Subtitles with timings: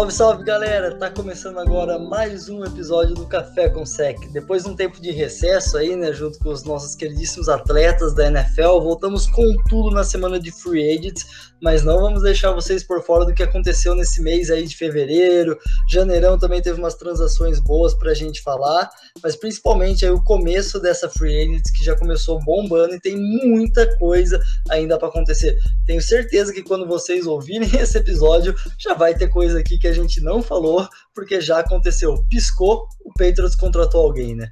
[0.00, 0.96] Salve, salve galera!
[0.96, 4.16] Tá começando agora mais um episódio do Café com Sec.
[4.32, 8.26] Depois de um tempo de recesso aí, né, junto com os nossos queridíssimos atletas da
[8.28, 13.02] NFL, voltamos com tudo na semana de Free Agents mas não vamos deixar vocês por
[13.02, 15.58] fora do que aconteceu nesse mês aí de fevereiro.
[15.88, 18.88] Janeirão também teve umas transações boas para a gente falar,
[19.22, 23.86] mas principalmente aí o começo dessa free agents que já começou bombando e tem muita
[23.98, 25.58] coisa ainda para acontecer.
[25.86, 29.94] Tenho certeza que quando vocês ouvirem esse episódio já vai ter coisa aqui que a
[29.94, 32.24] gente não falou, porque já aconteceu.
[32.28, 34.48] Piscou, o Patriots contratou alguém, né?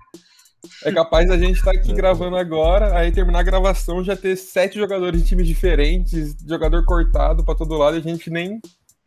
[0.84, 4.37] É capaz a gente estar tá aqui gravando agora, aí terminar a gravação já ter
[4.37, 8.61] sete jogadores de times diferentes, jogador cortado para todo lado e a gente nem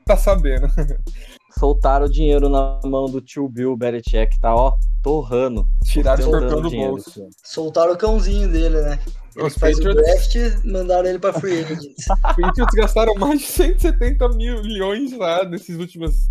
[0.06, 0.68] tá sabendo.
[1.58, 5.68] Soltaram o dinheiro na mão do tio Bill Belichick, tá ó, torrando.
[5.84, 7.30] Tiraram o escorpião do bolso.
[7.44, 9.00] Soltaram o cãozinho dele, né?
[9.36, 10.02] Ele Os faz Patriots...
[10.02, 11.96] o draft mandaram ele pra free agents.
[12.10, 16.28] Os Patriots gastaram mais de 170 milhões lá nesses últimos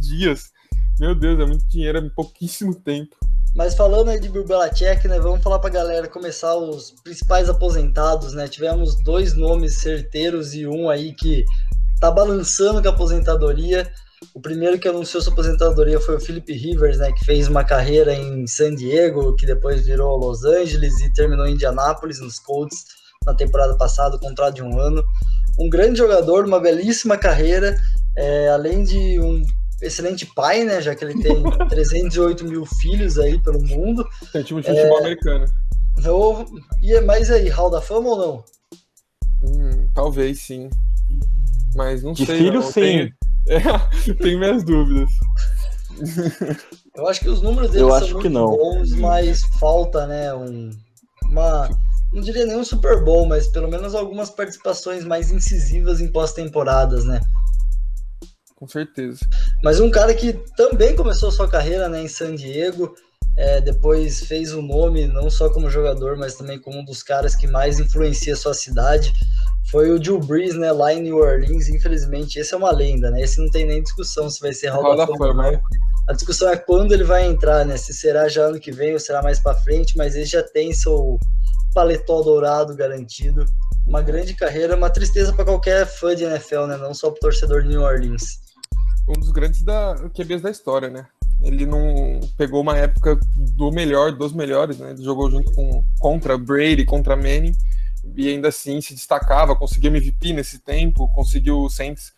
[0.00, 0.50] dias.
[0.98, 3.16] Meu Deus, é muito dinheiro, é pouquíssimo tempo.
[3.54, 7.48] Mas falando aí de Bill Belichick, né, vamos falar para a galera começar os principais
[7.48, 8.46] aposentados, né?
[8.48, 11.44] Tivemos dois nomes certeiros e um aí que
[11.98, 13.90] tá balançando com a aposentadoria.
[14.34, 18.14] O primeiro que anunciou sua aposentadoria foi o Philip Rivers, né, que fez uma carreira
[18.14, 22.84] em San Diego, que depois virou Los Angeles e terminou em Indianápolis, nos Colts,
[23.24, 25.04] na temporada passada, contrato de um ano.
[25.58, 27.76] Um grande jogador, uma belíssima carreira,
[28.16, 29.42] é, além de um
[29.80, 30.80] excelente pai, né?
[30.80, 34.06] Já que ele tem 308 mil filhos aí pelo mundo.
[34.32, 35.46] Tem time de futebol é, americano.
[36.04, 36.46] Eu,
[36.82, 38.44] e é mais aí, Hall da Fama ou não?
[39.42, 40.68] Hum, talvez sim.
[41.74, 42.36] Mas não de sei.
[42.38, 42.62] Filho, não.
[42.62, 42.80] sim.
[42.80, 43.12] Tenho,
[44.10, 45.10] é, tenho minhas dúvidas.
[46.94, 48.56] Eu acho que os números dele Eu são acho muito que não.
[48.56, 50.34] bons, mas falta, né?
[50.34, 50.70] Um,
[51.30, 51.68] uma.
[52.12, 57.04] Não diria nem um Super Bowl, mas pelo menos algumas participações mais incisivas em pós-temporadas,
[57.04, 57.20] né?
[58.56, 59.20] com certeza.
[59.62, 62.94] Mas um cara que também começou sua carreira né, em San Diego,
[63.36, 67.02] é, depois fez o um nome não só como jogador, mas também como um dos
[67.02, 69.12] caras que mais influencia a sua cidade,
[69.70, 71.68] foi o Drew Brees, né, lá em New Orleans.
[71.68, 73.22] Infelizmente, esse é uma lenda, né?
[73.22, 75.50] Esse não tem nem discussão se vai ser Hall da Fama.
[75.50, 75.60] Né?
[76.08, 77.76] A discussão é quando ele vai entrar, né?
[77.76, 80.72] Se será já ano que vem ou será mais para frente, mas ele já tem
[80.72, 81.18] seu
[81.74, 83.44] paletó dourado garantido.
[83.86, 86.76] Uma grande carreira, uma tristeza para qualquer fã de NFL, né?
[86.76, 88.46] Não só para torcedor de New Orleans
[89.08, 91.06] um dos grandes da, QBs da história, né?
[91.42, 94.90] Ele não pegou uma época do melhor, dos melhores, né?
[94.90, 97.52] Ele jogou junto com contra Brady, contra Manning,
[98.16, 102.12] e ainda assim se destacava, conseguiu MVP nesse tempo, conseguiu o Saints,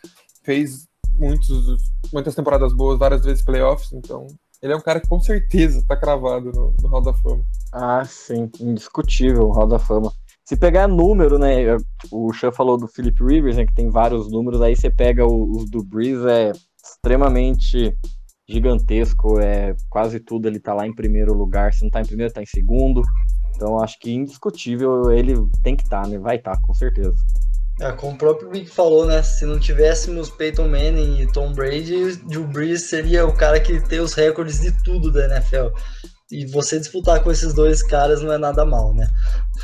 [0.45, 1.83] fez muitos,
[2.13, 4.27] muitas temporadas boas, várias vezes playoffs, então
[4.63, 7.43] ele é um cara que com certeza tá cravado no, no Hall da Fama.
[7.73, 10.13] Ah, sim, indiscutível, Hall da Fama.
[10.45, 11.77] Se pegar número, né?
[12.11, 13.67] O Chan falou do Philip Rivers, né?
[13.67, 17.95] Que tem vários números, aí você pega os do Breeze, é extremamente
[18.49, 22.33] gigantesco, é quase tudo ele tá lá em primeiro lugar, se não tá em primeiro,
[22.33, 23.03] tá em segundo.
[23.59, 26.17] Então acho que indiscutível ele tem que estar, tá, né?
[26.17, 27.17] Vai estar, tá, com certeza.
[27.81, 29.21] É, como o próprio Big falou, né?
[29.21, 33.99] Se não tivéssemos Peyton Manning e Tom Brady, Drew Brees seria o cara que tem
[33.99, 35.77] os recordes de tudo da NFL.
[36.31, 39.09] E você disputar com esses dois caras não é nada mal, né?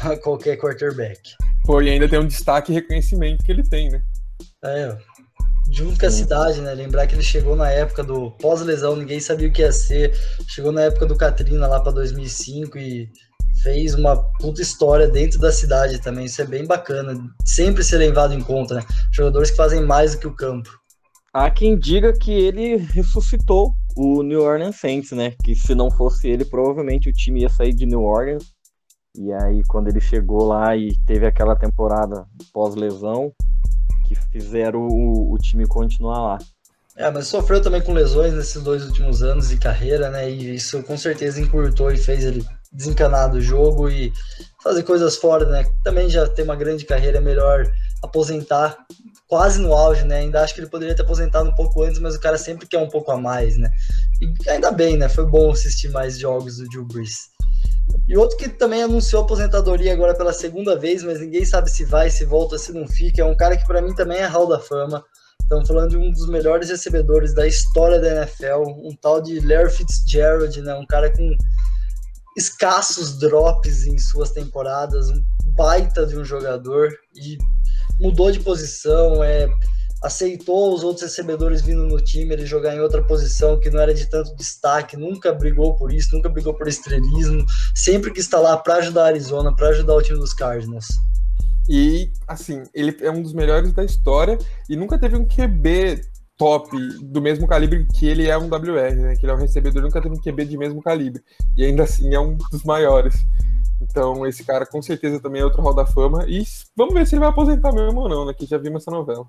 [0.25, 1.21] Qualquer quarterback.
[1.65, 4.03] Pô, e ainda tem um destaque e reconhecimento que ele tem, né?
[4.65, 4.97] É,
[5.71, 6.75] junto com a cidade, né?
[6.75, 10.12] Lembrar que ele chegou na época do pós-lesão, ninguém sabia o que ia ser.
[10.49, 13.09] Chegou na época do Katrina lá para 2005 e
[13.65, 16.27] fez uma puta história dentro da cidade também.
[16.27, 17.19] Isso é bem bacana.
[17.45, 18.83] Sempre ser levado em conta, né?
[19.11, 20.71] Jogadores que fazem mais do que o campo.
[21.33, 25.35] Há quem diga que ele ressuscitou o New Orleans Saints, né?
[25.43, 28.45] Que se não fosse ele, provavelmente o time ia sair de New Orleans.
[29.17, 33.33] E aí, quando ele chegou lá e teve aquela temporada pós-lesão,
[34.07, 36.39] que fizeram o, o time continuar lá.
[36.97, 40.31] É, mas sofreu também com lesões nesses dois últimos anos de carreira, né?
[40.31, 44.12] E isso com certeza encurtou e fez ele desencanar do jogo e
[44.62, 45.65] fazer coisas fora, né?
[45.84, 47.65] Também já tem uma grande carreira, é melhor
[48.03, 48.76] aposentar
[49.28, 50.18] quase no auge, né?
[50.18, 52.78] Ainda acho que ele poderia ter aposentado um pouco antes, mas o cara sempre quer
[52.78, 53.71] um pouco a mais, né?
[54.21, 55.09] E ainda bem, né?
[55.09, 57.32] Foi bom assistir mais jogos do Drew Brees.
[58.09, 62.10] E outro que também anunciou aposentadoria agora pela segunda vez, mas ninguém sabe se vai,
[62.10, 63.22] se volta, se não fica.
[63.22, 65.03] É um cara que para mim também é Hall da Fama.
[65.41, 69.71] Estamos falando de um dos melhores recebedores da história da NFL, um tal de Larry
[69.71, 70.74] Fitzgerald, né?
[70.74, 71.36] Um cara com
[72.36, 77.39] escassos drops em suas temporadas, um baita de um jogador e
[78.01, 79.48] mudou de posição, é
[80.04, 83.95] aceitou os outros recebedores vindo no time, ele jogar em outra posição que não era
[83.95, 87.42] de tanto destaque, nunca brigou por isso, nunca brigou por estrelismo,
[87.75, 90.89] sempre que está lá para ajudar a Arizona, para ajudar o time dos Cardinals.
[91.66, 94.36] E, assim, ele é um dos melhores da história
[94.69, 96.03] e nunca teve um QB
[96.36, 99.16] top, do mesmo calibre que ele é um WR, né?
[99.16, 101.22] Que ele é um recebedor, nunca teve um QB de mesmo calibre.
[101.57, 103.15] E ainda assim é um dos maiores.
[103.81, 106.25] Então, esse cara com certeza também é outro Hall da Fama.
[106.28, 106.45] E
[106.77, 108.33] vamos ver se ele vai aposentar mesmo ou não, né?
[108.33, 109.27] Que já vimos essa novela.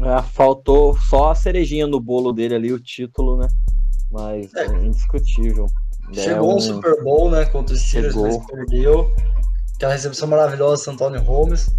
[0.00, 3.48] Ah, faltou só a cerejinha no bolo dele ali, o título, né?
[4.10, 4.66] Mas é.
[4.66, 5.66] indiscutível.
[6.12, 6.60] Chegou é um...
[6.60, 7.44] Super Bowl, né?
[7.46, 9.10] Contra os Steelers, mas perdeu.
[9.76, 11.70] Aquela recepção maravilhosa do Antônio Holmes.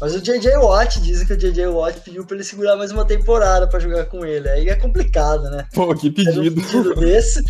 [0.00, 3.04] Mas o JJ Watt, dizem que o JJ Watt pediu pra ele segurar mais uma
[3.04, 4.48] temporada pra jogar com ele.
[4.48, 5.66] Aí é complicado, né?
[5.74, 6.42] Pô, que pedido.
[6.42, 7.42] Um pedido desse.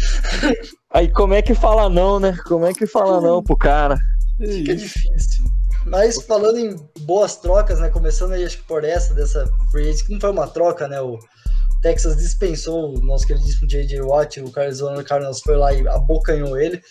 [0.93, 2.37] Aí como é que fala não, né?
[2.47, 3.97] Como é que fala não pro cara?
[4.39, 5.45] Fica difícil.
[5.87, 7.89] Mas falando em boas trocas, né?
[7.89, 11.01] Começando aí, acho que por essa, dessa free que não foi uma troca, né?
[11.01, 11.19] O
[11.81, 14.03] Texas dispensou o nosso queridíssimo J.J.
[14.03, 16.83] Watt, o Arizona Cardinals foi lá e abocanhou ele.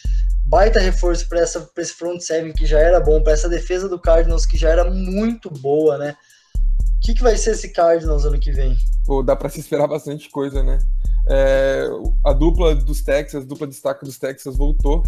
[0.49, 4.47] Baita reforço para esse front seven que já era bom, para essa defesa do Cardinals
[4.47, 6.15] que já era muito boa, né?
[6.97, 8.75] O que, que vai ser esse Cardinals ano que vem?
[9.05, 10.79] Pô, dá para se esperar bastante coisa, né?
[11.27, 11.87] É,
[12.25, 15.03] a dupla dos Texas, dupla de destaque dos Texas voltou,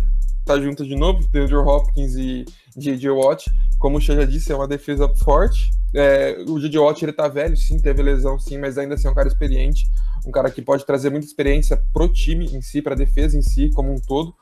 [0.46, 2.46] tá junto de novo, Andrew Hopkins e
[2.78, 3.10] J.J.
[3.10, 3.50] Watt.
[3.80, 5.72] Como o Xê já disse, é uma defesa forte.
[5.96, 6.78] É, o J.J.
[6.78, 9.88] Watt, ele tá velho, sim, teve lesão, sim, mas ainda assim é um cara experiente,
[10.24, 13.72] um cara que pode trazer muita experiência pro time em si, pra defesa em si,
[13.72, 14.36] como um todo.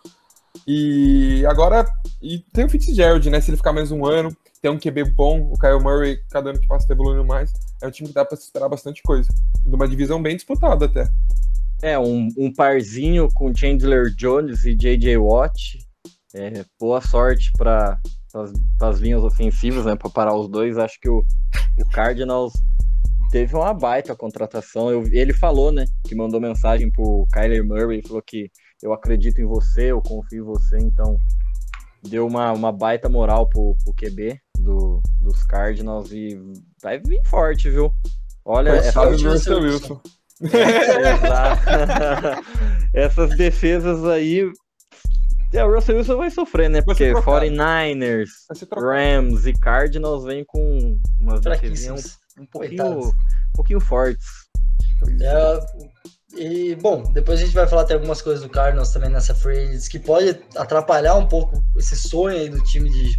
[0.67, 1.85] E agora,
[2.21, 3.41] e tem o Fitzgerald, né?
[3.41, 6.59] Se ele ficar mais um ano, tem um QB bom, o Kyle Murray, cada ano
[6.59, 7.51] que passa, tá evoluindo mais.
[7.81, 9.29] É um time que dá pra se esperar bastante coisa.
[9.65, 11.09] De uma divisão bem disputada até.
[11.81, 15.17] É, um, um parzinho com Chandler Jones e J.J.
[15.17, 15.79] Watt.
[16.35, 17.97] É, boa sorte para
[18.81, 19.95] as linhas ofensivas, né?
[19.95, 20.77] Para parar os dois.
[20.77, 21.23] Acho que o,
[21.79, 22.51] o Cardinals
[23.31, 24.91] teve uma baita contratação.
[24.91, 25.85] Eu, ele falou, né?
[26.05, 30.45] Que mandou mensagem pro Kyler Murray, falou que eu acredito em você, eu confio em
[30.45, 31.17] você, então
[32.03, 36.39] deu uma, uma baita moral pro, pro QB do, dos Cardinals e
[36.81, 37.91] vai vir forte, viu?
[38.45, 40.01] Olha, é Fábio Russell Wilson.
[42.93, 44.49] Essas defesas aí.
[45.53, 46.81] É, o Russell Wilson vai sofrer, né?
[46.81, 48.29] Porque 49ers,
[48.75, 53.11] Rams e Cardinals vêm com umas defesas um, um pouquinho, um
[53.53, 54.27] pouquinho fortes.
[55.21, 55.59] É,
[56.35, 59.77] e, bom, depois a gente vai falar até algumas coisas do Cardinals também nessa free
[59.89, 63.17] que pode atrapalhar um pouco esse sonho aí do time de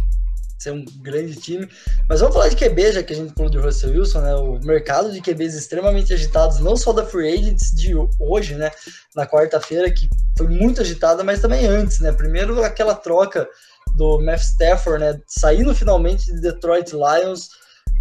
[0.57, 1.67] ser um grande time.
[2.07, 4.35] Mas vamos falar de QB, já que a gente falou de Russell Wilson, né?
[4.35, 8.71] O mercado de QBs extremamente agitados, não só da Free Agents de hoje, né?
[9.15, 10.07] Na quarta-feira, que
[10.37, 12.11] foi muito agitada, mas também antes, né?
[12.11, 13.47] Primeiro aquela troca
[13.97, 15.19] do Matt Stafford, né?
[15.27, 17.49] Saindo finalmente de Detroit Lions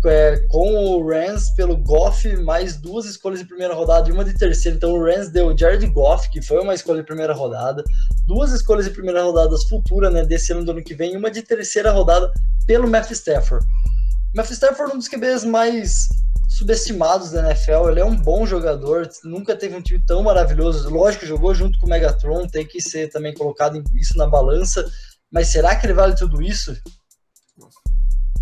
[0.04, 4.34] é, com o Rams pelo Goff, mais duas escolhas de primeira rodada e uma de
[4.34, 4.76] terceira.
[4.76, 7.84] Então o Rams deu o Jared Goff, que foi uma escolha de primeira rodada,
[8.26, 11.30] duas escolhas de primeira rodada futuras, né, desse ano do ano que vem, e uma
[11.30, 12.32] de terceira rodada
[12.66, 13.66] pelo Matthew Stafford.
[14.34, 16.08] Matthew Stafford é um dos QBs mais
[16.48, 21.26] subestimados da NFL, ele é um bom jogador, nunca teve um time tão maravilhoso, lógico,
[21.26, 24.84] jogou junto com o Megatron, tem que ser também colocado isso na balança,
[25.30, 26.76] mas será que ele vale tudo isso?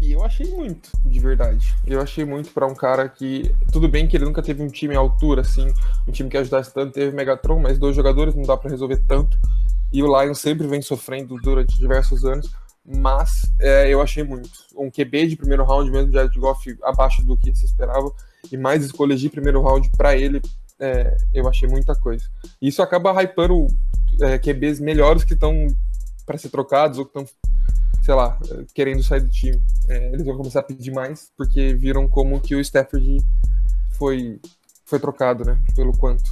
[0.00, 1.74] E eu achei muito, de verdade.
[1.86, 3.54] Eu achei muito para um cara que.
[3.72, 5.66] Tudo bem que ele nunca teve um time à altura, assim,
[6.06, 6.92] um time que ajudasse tanto.
[6.92, 9.38] Teve Megatron, mas dois jogadores não dá para resolver tanto.
[9.92, 12.50] E o Lions sempre vem sofrendo durante diversos anos.
[12.84, 14.50] Mas é, eu achei muito.
[14.76, 18.10] Um QB de primeiro round, mesmo de Goff abaixo do que se esperava.
[18.50, 20.40] E mais escolhas de primeiro round para ele,
[20.78, 22.24] é, eu achei muita coisa.
[22.62, 23.66] E isso acaba hypando
[24.22, 25.66] é, QBs melhores que estão
[26.24, 27.26] para ser trocados ou que estão
[28.08, 28.38] sei lá,
[28.74, 29.62] querendo sair do time.
[29.86, 33.18] É, eles vão começar a pedir mais, porque viram como que o Stafford
[33.98, 34.40] foi,
[34.86, 35.60] foi trocado, né?
[35.76, 36.24] Pelo quanto.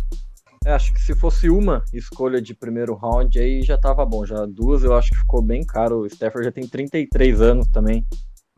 [0.65, 4.25] É, acho que se fosse uma escolha de primeiro round, aí já tava bom.
[4.25, 5.99] Já duas eu acho que ficou bem caro.
[5.99, 8.07] O Stafford já tem 33 anos também.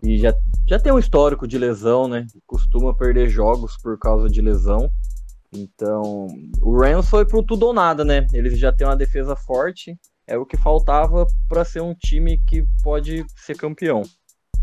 [0.01, 0.33] E já,
[0.69, 2.25] já tem um histórico de lesão, né?
[2.47, 4.89] Costuma perder jogos por causa de lesão.
[5.53, 6.29] Então,
[6.63, 8.29] o Rams foi pro tudo ou nada, né?
[8.33, 12.64] Eles já têm uma defesa forte é o que faltava para ser um time que
[12.82, 14.02] pode ser campeão.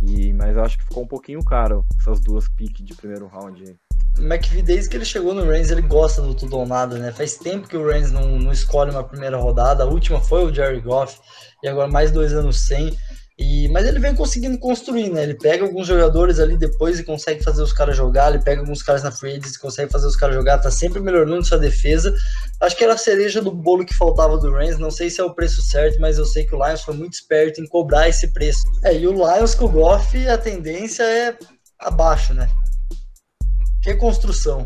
[0.01, 3.61] E, mas eu acho que ficou um pouquinho caro essas duas piques de primeiro round
[3.63, 3.75] aí.
[4.17, 7.11] McVie, desde que ele chegou no Rams, ele gosta do tudo ou nada, né?
[7.11, 9.83] Faz tempo que o Rams não, não escolhe uma primeira rodada.
[9.83, 11.19] A última foi o Jerry Goff,
[11.61, 12.97] e agora mais dois anos sem.
[13.37, 15.23] E, mas ele vem conseguindo construir, né?
[15.23, 18.29] Ele pega alguns jogadores ali depois e consegue fazer os caras jogar.
[18.33, 20.59] Ele pega alguns caras na free e consegue fazer os caras jogar.
[20.59, 22.15] Tá sempre melhorando sua defesa.
[22.61, 24.79] Acho que era a cereja do bolo que faltava do Rams.
[24.79, 27.13] Não sei se é o preço certo, mas eu sei que o Lions foi muito
[27.13, 28.63] esperto em cobrar esse preço.
[28.85, 31.37] É, e o Lions com o Goff, a tendência é
[31.79, 32.49] abaixo, né?
[33.83, 34.63] Reconstrução.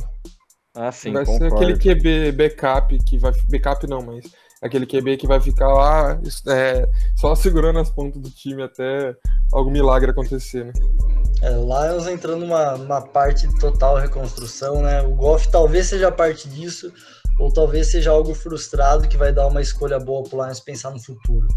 [0.75, 1.57] Ah, sim, vai concordo.
[1.57, 3.33] ser aquele QB backup que vai.
[3.49, 4.23] Backup não, mas
[4.61, 9.15] aquele QB que vai ficar lá é, só segurando as pontas do time até
[9.51, 10.73] algum milagre acontecer, né?
[11.41, 15.01] É, o Lions entrando numa, numa parte total reconstrução, né?
[15.01, 16.91] O Goff talvez seja parte disso,
[17.39, 20.99] ou talvez seja algo frustrado que vai dar uma escolha boa pro Lions pensar no
[20.99, 21.47] futuro.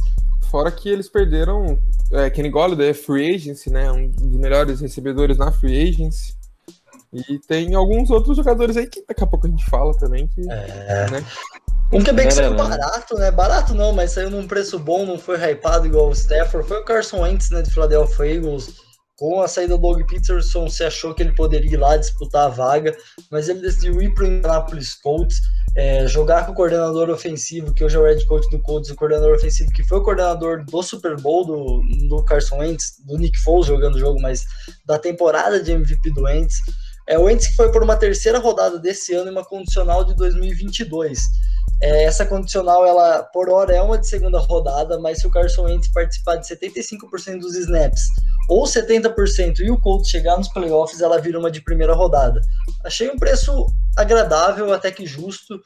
[0.50, 1.78] Fora que eles perderam
[2.12, 3.90] é, Kenny Golladay é free agency, né?
[3.90, 6.34] Um dos melhores recebedores na free agency.
[7.12, 10.26] E tem alguns outros jogadores aí que daqui a pouco a gente fala também.
[10.28, 11.10] Que, é.
[11.10, 11.24] né?
[11.92, 13.30] Um QB que saiu barato, né?
[13.30, 16.66] Barato não, mas saiu num preço bom, não foi hypado igual o Stafford.
[16.66, 18.74] Foi o Carson Wentz, né, de Philadelphia Eagles.
[19.18, 22.48] Com a saída do Doug Peterson, se achou que ele poderia ir lá disputar a
[22.48, 22.96] vaga,
[23.30, 25.36] mas ele decidiu ir para o Indianapolis Colts,
[25.76, 28.96] é, jogar com o coordenador ofensivo, que hoje é o head coach do Colts, o
[28.96, 33.38] coordenador ofensivo que foi o coordenador do Super Bowl do, do Carson Wentz, do Nick
[33.38, 34.44] Foles jogando o jogo, mas
[34.86, 36.56] da temporada de MVP do Wentz.
[37.06, 40.16] É o Wentz que foi por uma terceira rodada desse ano e uma condicional de
[40.16, 41.20] 2022.
[41.82, 45.64] É, essa condicional, ela por hora é uma de segunda rodada, mas se o Carson
[45.64, 48.02] Wentz participar de 75% dos snaps
[48.48, 52.40] ou 70% e o Colts chegar nos playoffs, ela vira uma de primeira rodada.
[52.84, 55.60] Achei um preço agradável, até que justo.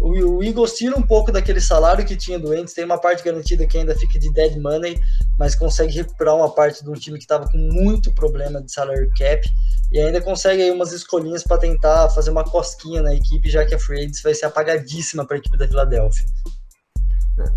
[0.00, 3.66] O, Eagles tira um pouco daquele salário que tinha do Wentz, tem uma parte garantida
[3.66, 4.98] que ainda fica de dead money,
[5.38, 9.10] mas consegue recuperar uma parte de um time que estava com muito problema de salary
[9.10, 9.46] cap
[9.92, 13.74] e ainda consegue aí umas escolinhas para tentar fazer uma cosquinha na equipe, já que
[13.74, 16.24] a free agency vai ser apagadíssima para a equipe da Filadélfia.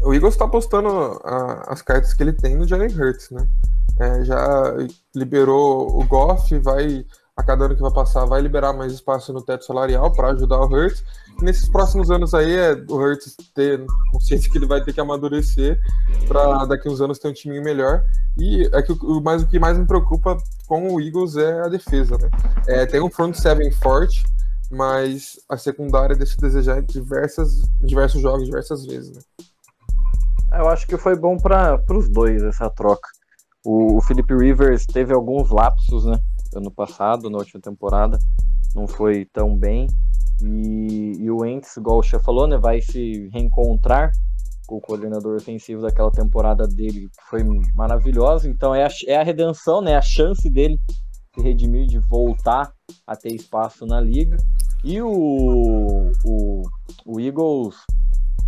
[0.01, 1.21] O Eagles está apostando
[1.67, 3.47] as cartas que ele tem no Jalen Hurts, né?
[3.99, 4.75] É, já
[5.15, 7.05] liberou o Goff, vai
[7.35, 10.59] a cada ano que vai passar vai liberar mais espaço no teto salarial para ajudar
[10.59, 11.03] o Hurts.
[11.39, 15.01] E nesses próximos anos aí é o Hurts ter consciência que ele vai ter que
[15.01, 15.79] amadurecer
[16.27, 18.03] para daqui uns anos ter um time melhor.
[18.37, 20.37] E é que o, mais, o que mais me preocupa
[20.67, 22.29] com o Eagles é a defesa, né?
[22.67, 24.23] É, tem um front seven forte,
[24.69, 29.21] mas a secundária deixa desejar em diversas, diversos jogos, diversas vezes, né?
[30.51, 33.07] Eu acho que foi bom para os dois essa troca.
[33.65, 36.19] O, o Felipe Rivers teve alguns lapsos, né?
[36.57, 38.17] Ano passado, na última temporada,
[38.75, 39.87] não foi tão bem.
[40.41, 44.11] E, e o Ents, igual o Chef falou, né, vai se reencontrar
[44.65, 47.43] com o coordenador ofensivo daquela temporada dele, que foi
[47.75, 48.47] maravilhosa.
[48.49, 50.79] Então é a, é a redenção, né, a chance dele
[51.35, 52.71] se redimir, de voltar
[53.07, 54.37] a ter espaço na liga.
[54.83, 56.61] E o, o,
[57.05, 57.75] o Eagles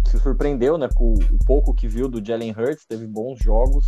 [0.08, 3.86] se surpreendeu né, com o pouco que viu do Jalen Hurts, teve bons jogos.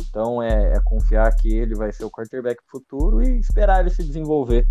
[0.00, 4.02] Então é, é, confiar que ele vai ser o quarterback futuro e esperar ele se
[4.02, 4.66] desenvolver.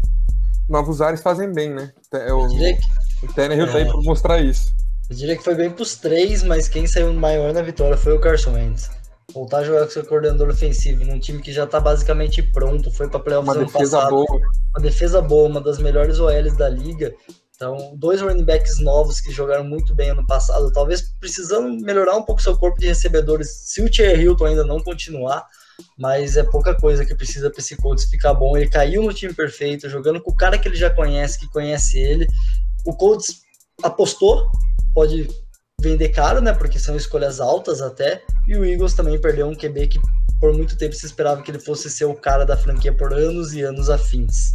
[0.69, 1.91] Novos ares fazem bem, né?
[2.31, 3.25] O, que...
[3.25, 3.71] o Tannehill é...
[3.71, 4.73] tá aí pra mostrar isso.
[5.09, 8.21] Eu diria que foi bem pros três, mas quem saiu maior na vitória foi o
[8.21, 8.89] Carson Wentz.
[9.33, 13.09] Voltar a jogar com seu coordenador ofensivo num time que já tá basicamente pronto, foi
[13.09, 14.41] pra playoffs uma defesa passado, boa.
[14.75, 17.13] Uma defesa boa, uma das melhores OLs da liga.
[17.63, 22.21] Então, dois running backs novos que jogaram muito bem ano passado, talvez precisando melhorar um
[22.21, 25.47] pouco seu corpo de recebedores, se o Thierry Hilton ainda não continuar,
[25.97, 28.57] mas é pouca coisa que precisa para esse Colts ficar bom.
[28.57, 31.97] Ele caiu no time perfeito, jogando com o cara que ele já conhece, que conhece
[31.97, 32.27] ele.
[32.85, 33.43] O Colts
[33.81, 34.51] apostou,
[34.93, 35.29] pode
[35.79, 36.51] vender caro, né?
[36.51, 38.21] Porque são escolhas altas até.
[38.45, 40.01] E o Eagles também perdeu um QB que
[40.37, 43.53] por muito tempo se esperava que ele fosse ser o cara da franquia por anos
[43.53, 44.51] e anos afins.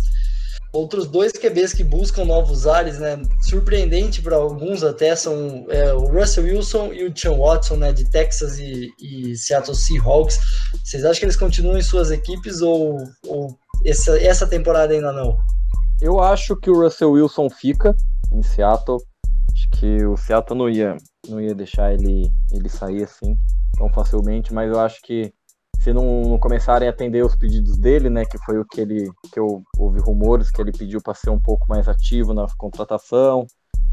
[0.73, 3.21] Outros dois QBs que buscam novos ares, né?
[3.41, 7.93] Surpreendente para alguns até são é, o Russell Wilson e o Sean Watson, né?
[7.93, 10.39] De Texas e, e, Seattle Seahawks.
[10.85, 15.39] Vocês acham que eles continuam em suas equipes ou, ou essa, essa temporada ainda não?
[16.01, 17.97] Eu acho que o Russell Wilson fica
[18.33, 18.99] em Seattle.
[19.53, 20.97] Acho que o Seattle não ia,
[21.29, 23.37] não ia deixar ele, ele sair assim
[23.77, 25.33] tão facilmente, mas eu acho que
[25.89, 29.11] se não, não, começarem a atender os pedidos dele, né, que foi o que ele
[29.33, 33.47] que eu ouvi rumores que ele pediu para ser um pouco mais ativo na contratação,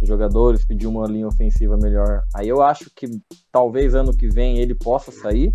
[0.04, 2.22] jogadores pediu uma linha ofensiva melhor.
[2.36, 3.08] Aí eu acho que
[3.50, 5.54] talvez ano que vem ele possa sair.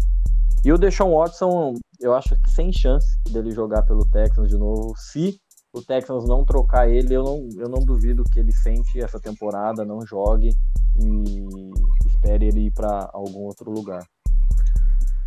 [0.64, 4.94] E o Deshaun Watson, eu acho que sem chance dele jogar pelo Texans de novo.
[4.96, 5.38] Se
[5.74, 9.84] o Texans não trocar ele, eu não, eu não duvido que ele sente essa temporada,
[9.84, 10.50] não jogue
[10.98, 11.44] e
[12.06, 14.02] espere ele ir para algum outro lugar.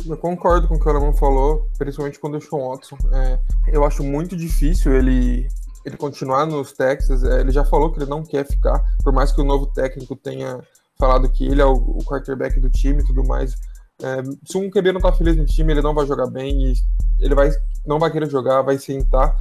[0.06, 2.96] Eu concordo com o que o Alemão falou, principalmente com o Deshaun Watson.
[3.12, 5.48] É, eu acho muito difícil ele,
[5.84, 7.24] ele continuar nos Texas.
[7.24, 10.16] É, ele já falou que ele não quer ficar, por mais que o novo técnico
[10.16, 10.60] tenha
[10.98, 13.54] falado que ele é o, o quarterback do time e tudo mais.
[14.02, 16.74] É, se um QB não tá feliz no time, ele não vai jogar bem
[17.20, 17.50] ele vai,
[17.86, 19.36] não vai querer jogar, vai sentar.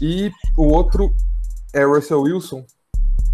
[0.00, 1.14] E o outro
[1.72, 2.64] é Russell Wilson.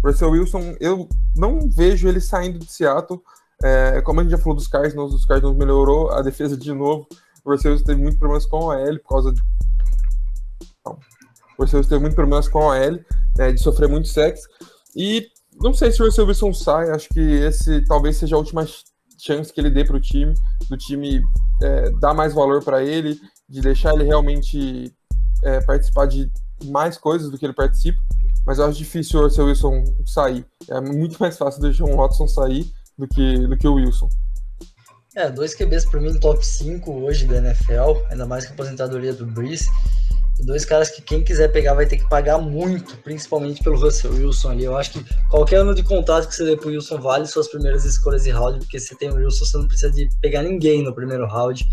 [0.03, 3.21] Russell Wilson, eu não vejo ele saindo de Seattle
[3.63, 7.07] é, como a gente já falou dos Cardinals, os Cardinals melhorou a defesa de novo.
[7.43, 9.41] O Russell teve muitos problemas com a OL por causa de.
[10.85, 10.99] Não.
[11.57, 12.99] O Russell teve muitos problemas com a OL,
[13.39, 14.47] é, de sofrer muito sexo.
[14.95, 15.27] E
[15.61, 18.65] não sei se o Russell Wilson sai, acho que esse talvez seja a última
[19.17, 20.33] chance que ele dê para o time,
[20.69, 21.21] do time
[21.61, 24.93] é, dar mais valor para ele, de deixar ele realmente
[25.43, 26.29] é, participar de
[26.65, 28.01] mais coisas do que ele participa,
[28.45, 30.45] mas eu acho difícil o Russell Wilson sair.
[30.69, 34.09] É muito mais fácil deixar o Watson sair do que, do que o Wilson.
[35.15, 39.13] É, dois QBs para mim top 5 hoje da NFL, ainda mais que a aposentadoria
[39.13, 39.65] do Breeze.
[40.39, 44.51] Dois caras que quem quiser pegar vai ter que pagar muito, principalmente pelo Russell Wilson
[44.51, 44.65] ali.
[44.65, 47.85] Eu acho que qualquer ano de contrato que você dê pro Wilson vale suas primeiras
[47.85, 50.93] escolhas de round, porque se tem o Wilson, você não precisa de pegar ninguém no
[50.93, 51.65] primeiro round.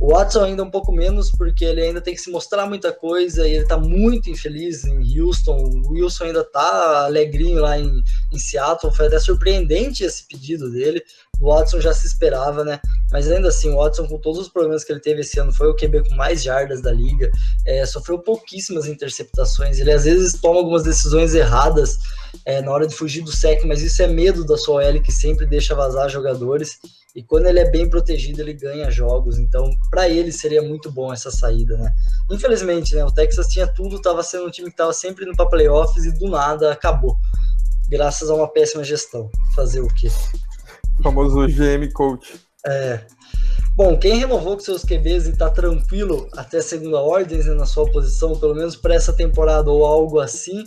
[0.00, 3.46] O Watson ainda um pouco menos, porque ele ainda tem que se mostrar muita coisa
[3.46, 5.56] e ele tá muito infeliz em Houston.
[5.56, 8.94] O Wilson ainda tá alegrinho lá em, em Seattle.
[8.94, 11.02] Foi até surpreendente esse pedido dele.
[11.40, 12.80] O Watson já se esperava, né?
[13.10, 15.68] Mas ainda assim, o Watson, com todos os problemas que ele teve esse ano, foi
[15.68, 17.30] o QB com mais jardas da liga,
[17.66, 19.78] é, sofreu pouquíssimas interceptações.
[19.78, 21.96] Ele às vezes toma algumas decisões erradas
[22.44, 25.12] é, na hora de fugir do sec, mas isso é medo da sua L que
[25.12, 26.78] sempre deixa vazar jogadores.
[27.14, 29.38] E quando ele é bem protegido, ele ganha jogos.
[29.38, 31.94] Então, para ele seria muito bom essa saída, né?
[32.30, 33.04] Infelizmente, né?
[33.04, 36.12] O Texas tinha tudo, estava sendo um time que estava sempre indo para playoffs e
[36.18, 37.16] do nada acabou.
[37.88, 39.30] Graças a uma péssima gestão.
[39.56, 40.08] Fazer o quê?
[40.98, 42.40] O famoso GM Coach.
[42.66, 43.00] É.
[43.76, 47.88] Bom, quem renovou com seus QBs e está tranquilo até segunda ordem né, na sua
[47.90, 50.64] posição, pelo menos para essa temporada ou algo assim,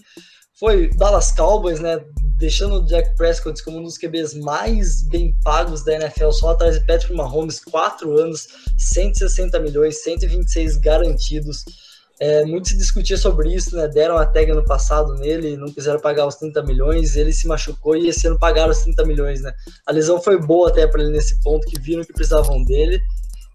[0.58, 2.00] foi Dallas Cowboys, né?
[2.38, 6.80] Deixando o Jack Prescott como um dos QBs mais bem pagos da NFL, só atrás
[6.80, 8.48] de Patrick Mahomes, 4 anos,
[8.78, 11.66] 160 milhões, 126 garantidos.
[12.22, 13.88] É, muito se discutia sobre isso, né?
[13.88, 17.98] Deram a tag no passado nele, não quiseram pagar os 30 milhões, ele se machucou
[17.98, 19.52] e esse ano pagaram os 30 milhões, né?
[19.88, 23.02] A lesão foi boa até para ele nesse ponto, que viram que precisavam dele.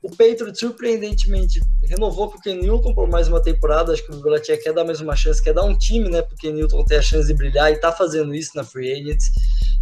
[0.02, 3.92] O Patriots, surpreendentemente, renovou Ken Newton por mais uma temporada.
[3.92, 6.22] Acho que o Belichick quer dar mais uma chance, quer dar um time, né?
[6.22, 9.30] Porque Newton ter a chance de brilhar e tá fazendo isso na Free Agents.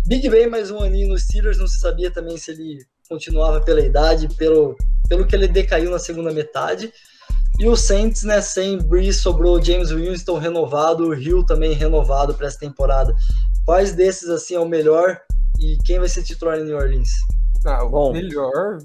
[0.06, 3.80] Big Ben mais um aninho nos Steelers, não se sabia também se ele continuava pela
[3.80, 4.76] idade, pelo,
[5.08, 6.92] pelo que ele decaiu na segunda metade.
[7.58, 12.48] E o Saints, né, sem Breeze, sobrou James Winston renovado, o Hill também renovado para
[12.48, 13.14] essa temporada.
[13.64, 15.20] Quais desses, assim, é o melhor
[15.60, 17.10] e quem vai ser titular em New Orleans?
[17.64, 18.78] Ah, o Bom, melhor,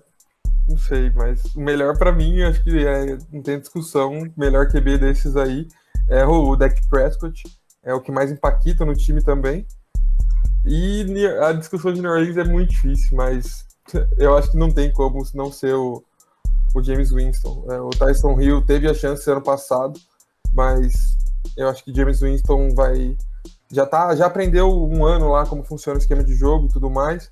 [0.68, 4.68] não sei, mas o melhor para mim, acho que é, não tem discussão, o melhor
[4.68, 5.68] QB desses aí
[6.08, 7.44] é o Dak Prescott,
[7.84, 9.66] é o que mais impacta no time também.
[10.66, 13.66] E a discussão de New Orleans é muito difícil, mas
[14.18, 16.04] eu acho que não tem como não ser o
[16.76, 17.66] o James Winston.
[17.70, 20.00] É, o Tyson Hill teve a chance ano passado,
[20.54, 21.18] mas
[21.58, 23.18] eu acho que James Winston vai
[23.72, 26.90] já tá já aprendeu um ano lá como funciona o esquema de jogo e tudo
[26.90, 27.32] mais.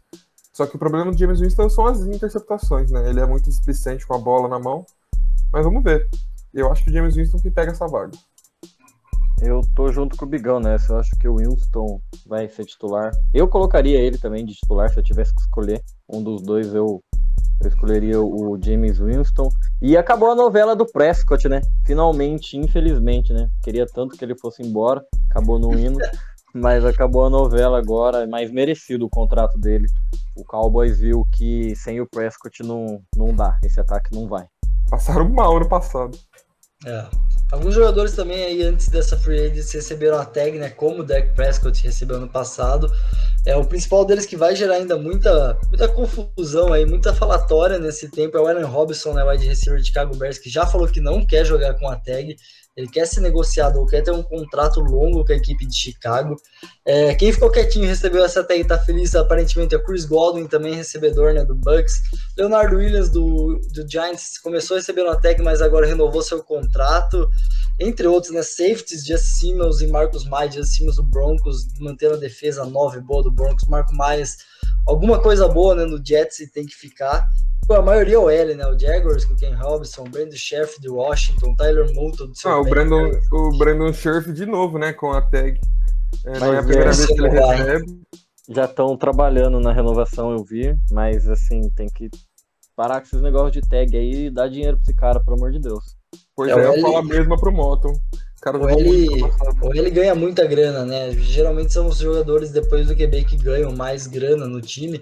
[0.54, 3.08] Só que o problema do James Winston são as interceptações, né?
[3.08, 4.86] Ele é muito displicente com a bola na mão.
[5.52, 6.10] Mas vamos ver.
[6.52, 8.18] Eu acho que o James Winston que pega essa vaga.
[9.40, 10.94] Eu tô junto com o Bigão nessa.
[10.94, 13.12] Eu acho que o Winston vai ser titular.
[13.32, 15.84] Eu colocaria ele também de titular se eu tivesse que escolher.
[16.10, 17.00] Um dos dois eu
[17.62, 19.50] eu escolheria o James Winston.
[19.82, 21.62] E acabou a novela do Prescott, né?
[21.86, 23.50] Finalmente, infelizmente, né?
[23.64, 26.00] Queria tanto que ele fosse embora, acabou não indo.
[26.54, 29.88] mas acabou a novela agora, é mais merecido o contrato dele.
[30.36, 34.46] O Cowboys viu que sem o Prescott não, não dá, esse ataque não vai.
[34.90, 36.18] Passaram mal no passado.
[36.86, 37.06] É.
[37.52, 40.70] Alguns jogadores também aí antes dessa free agency receberam a tag, né?
[40.70, 42.92] Como o Dak Prescott recebeu ano passado.
[43.48, 48.12] É o principal deles que vai gerar ainda muita, muita confusão aí, muita falatória nesse
[48.12, 51.00] tempo é o Allen Robinson, né, wide receiver de Chicago Bears, que já falou que
[51.00, 52.36] não quer jogar com a tag.
[52.78, 56.40] Ele quer ser negociado ou quer ter um contrato longo com a equipe de Chicago.
[56.86, 60.76] É, quem ficou quietinho e recebeu essa tag tá feliz, aparentemente é Chris Godwin, também
[60.76, 61.96] recebedor né, do Bucks.
[62.38, 67.28] Leonardo Williams do, do Giants começou recebendo a tag, mas agora renovou seu contrato.
[67.80, 72.20] Entre outros, né, safeties, Jesse Simmons e Marcos Maia, Jesse Simmons do Broncos, mantendo a
[72.20, 73.68] defesa 9 boa do Broncos.
[73.68, 74.38] Marco Myers,
[74.88, 77.28] alguma coisa boa né, no Jets e tem que ficar
[77.76, 78.66] a maioria é o L, né?
[78.66, 82.60] O Jaguars com o Ken Robinson, o Brandon Scherf de Washington, Tyler Moulton do Ah,
[82.60, 84.94] o Brandon, o Brandon Scherf de novo, né?
[84.94, 85.60] Com a tag.
[86.26, 88.02] É, não é a primeira é, vez que ele recebe.
[88.50, 92.10] Já estão trabalhando na renovação, eu vi, mas assim, tem que
[92.74, 95.52] parar com esses negócios de tag aí e dar dinheiro pra esse cara, pelo amor
[95.52, 95.98] de Deus.
[96.34, 97.92] Pois é, é eu falo a mesma pro Moton.
[98.46, 99.08] O, L,
[99.62, 101.12] o L ganha muita grana, né?
[101.12, 105.02] Geralmente são os jogadores depois do QB que ganham mais grana no time.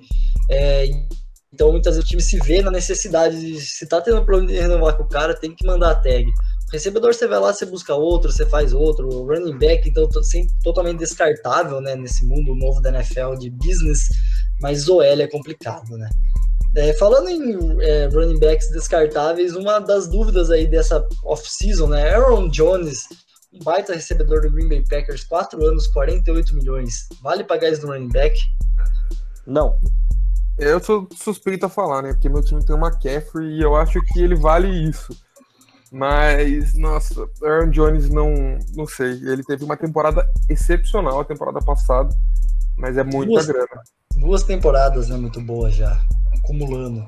[0.49, 0.87] É,
[1.55, 4.59] então, muitas vezes o time se vê na necessidade de, se tá tendo problema de
[4.59, 6.25] renovar com o cara, tem que mandar a tag.
[6.67, 9.07] O recebedor, você vai lá, você busca outro, você faz outro.
[9.07, 14.09] O running back, então, sem, totalmente descartável, né, nesse mundo novo da NFL de business,
[14.59, 16.09] mas OL é complicado, né.
[16.75, 22.49] É, falando em é, running backs descartáveis, uma das dúvidas aí dessa off-season, né, Aaron
[22.49, 23.07] Jones,
[23.55, 27.07] um baita recebedor do Green Bay Packers, 4 anos, 48 milhões.
[27.21, 28.37] Vale pagar isso no running back?
[29.45, 29.77] Não.
[30.57, 32.13] Eu sou suspeito a falar, né?
[32.13, 35.15] Porque meu time tem uma McCaffrey e eu acho que ele vale isso.
[35.91, 38.33] Mas, nossa, Aaron Jones não,
[38.75, 39.11] não sei.
[39.11, 42.09] Ele teve uma temporada excepcional a temporada passada,
[42.77, 43.81] mas é muita duas, grana.
[44.17, 45.17] Duas temporadas, né?
[45.17, 45.97] Muito boas já,
[46.37, 47.05] acumulando.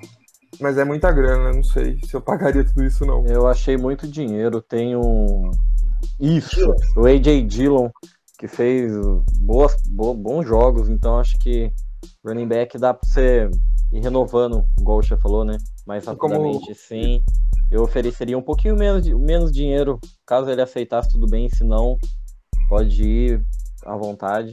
[0.60, 3.25] Mas é muita grana, não sei se eu pagaria tudo isso não.
[3.25, 4.62] Eu achei muito dinheiro.
[4.62, 5.51] Tem um.
[6.19, 7.89] Isso, o AJ Dillon,
[8.38, 8.91] que fez
[9.39, 11.71] boas, bo, bons jogos, então acho que
[12.25, 13.49] running back dá pra você
[13.91, 15.57] ir renovando, igual o Che falou, né?
[15.86, 16.75] Mais rapidamente, Como...
[16.75, 17.23] sim.
[17.71, 21.97] Eu ofereceria um pouquinho menos, menos dinheiro, caso ele aceitasse tudo bem, se não,
[22.69, 23.45] pode ir
[23.86, 24.51] à vontade.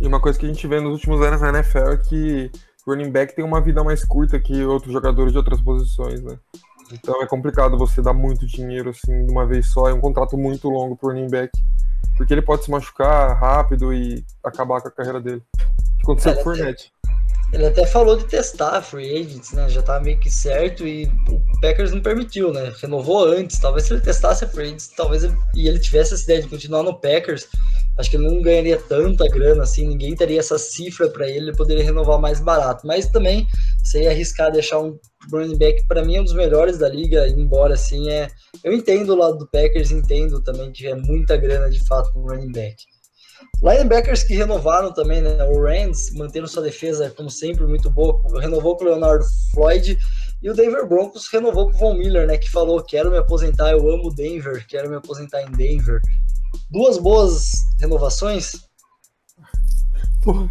[0.00, 2.50] E uma coisa que a gente vê nos últimos anos na NFL é que
[2.86, 6.38] running back tem uma vida mais curta que outros jogadores de outras posições, né?
[6.92, 10.36] Então é complicado você dar muito dinheiro assim de uma vez só, é um contrato
[10.36, 11.50] muito longo pro running back,
[12.16, 15.42] porque ele pode se machucar rápido e acabar com a carreira dele.
[16.02, 16.92] Aconteceu com o Fournette.
[17.52, 19.68] Ele até falou de testar free agents, né?
[19.70, 22.72] Já tava meio que certo e o Packers não permitiu, né?
[22.80, 23.58] Renovou antes.
[23.58, 26.48] Talvez se ele testasse a free agents, talvez ele, e ele tivesse essa ideia de
[26.48, 27.48] continuar no Packers,
[27.98, 31.84] acho que não ganharia tanta grana assim, ninguém teria essa cifra para ele, ele poderia
[31.84, 32.86] renovar mais barato.
[32.86, 33.46] Mas também,
[33.82, 34.98] se arriscar deixar um
[35.32, 38.28] running back, para mim é um dos melhores da liga, embora assim é.
[38.62, 42.22] Eu entendo o lado do Packers, entendo também que é muita grana de fato um
[42.22, 42.76] running back.
[43.62, 45.42] Linebackers que renovaram também, né?
[45.44, 49.98] O Rams, mantendo sua defesa, como sempre, muito boa, renovou com o Leonardo Floyd.
[50.40, 52.38] E o Denver Broncos renovou com o Von Miller, né?
[52.38, 56.00] Que falou: quero me aposentar, eu amo Denver, quero me aposentar em Denver.
[56.70, 58.52] Duas boas renovações?
[60.22, 60.46] Pô,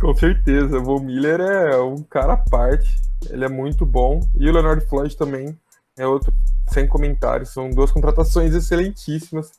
[0.00, 2.96] com certeza, o Von Miller é um cara à parte.
[3.28, 4.20] Ele é muito bom.
[4.34, 5.54] E o Leonardo Floyd também
[5.98, 6.32] é outro,
[6.72, 7.50] sem comentários.
[7.50, 9.50] São duas contratações excelentíssimas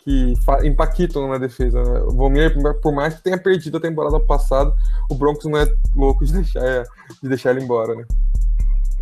[0.00, 1.82] que impactam na defesa.
[1.82, 2.00] Né?
[2.00, 4.74] O Von Miller, por mais que tenha perdido a temporada passada,
[5.08, 6.84] o Broncos não é louco de deixar,
[7.22, 8.04] de deixar ele embora, né?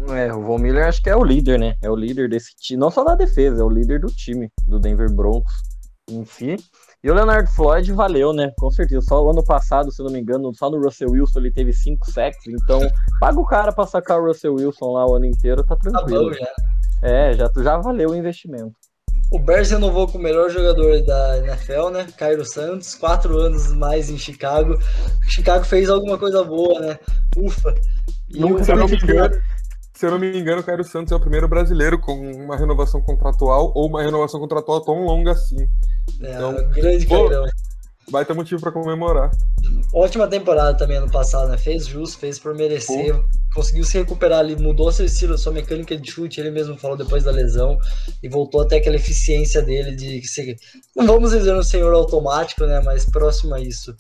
[0.09, 1.77] É, o Von Miller acho que é o líder, né?
[1.83, 4.79] É o líder desse time, não só da defesa, é o líder do time, do
[4.79, 5.72] Denver Broncos
[6.11, 6.57] em si.
[7.03, 8.53] E o Leonard Floyd valeu, né?
[8.59, 9.03] Com certeza.
[9.03, 12.11] Só o ano passado, se não me engano, só no Russell Wilson ele teve cinco
[12.11, 12.47] sacks.
[12.47, 12.81] Então,
[13.21, 16.31] paga o cara pra sacar o Russell Wilson lá o ano inteiro, tá tranquilo.
[16.31, 16.53] Tá bom, já.
[17.03, 18.73] É, já, já valeu o investimento.
[19.33, 22.07] O Bears renovou com o melhor jogador da NFL, né?
[22.19, 24.79] Cairo Santos, quatro anos mais em Chicago.
[25.27, 26.99] Chicago fez alguma coisa boa, né?
[27.39, 27.75] Ufa.
[28.29, 29.35] E Nunca, se, eu não me engano,
[30.03, 33.01] se eu não me engano, o Cairo Santos é o primeiro brasileiro com uma renovação
[33.01, 35.65] contratual ou uma renovação contratual tão longa assim.
[36.21, 37.47] É, então, grande Cairão.
[38.11, 39.31] Vai ter motivo para comemorar.
[39.95, 41.57] Ótima temporada também ano passado, né?
[41.57, 43.15] Fez justo, fez por merecer.
[43.15, 46.97] Pô conseguiu se recuperar ali, mudou seu estilo, sua mecânica de chute, ele mesmo falou
[46.97, 47.79] depois da lesão,
[48.23, 50.57] e voltou até aquela eficiência dele de ser,
[50.97, 53.95] não vamos dizer um senhor automático, né, mas próximo a isso.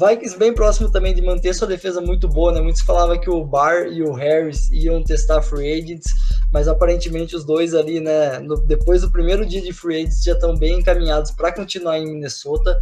[0.00, 2.60] Vikings bem próximo também de manter sua defesa muito boa, né?
[2.60, 6.06] Muitos falavam que o Barr e o Harris iam testar free agents,
[6.50, 10.32] mas aparentemente os dois ali, né, no, depois do primeiro dia de free agents já
[10.32, 12.78] estão bem encaminhados para continuar em Minnesota.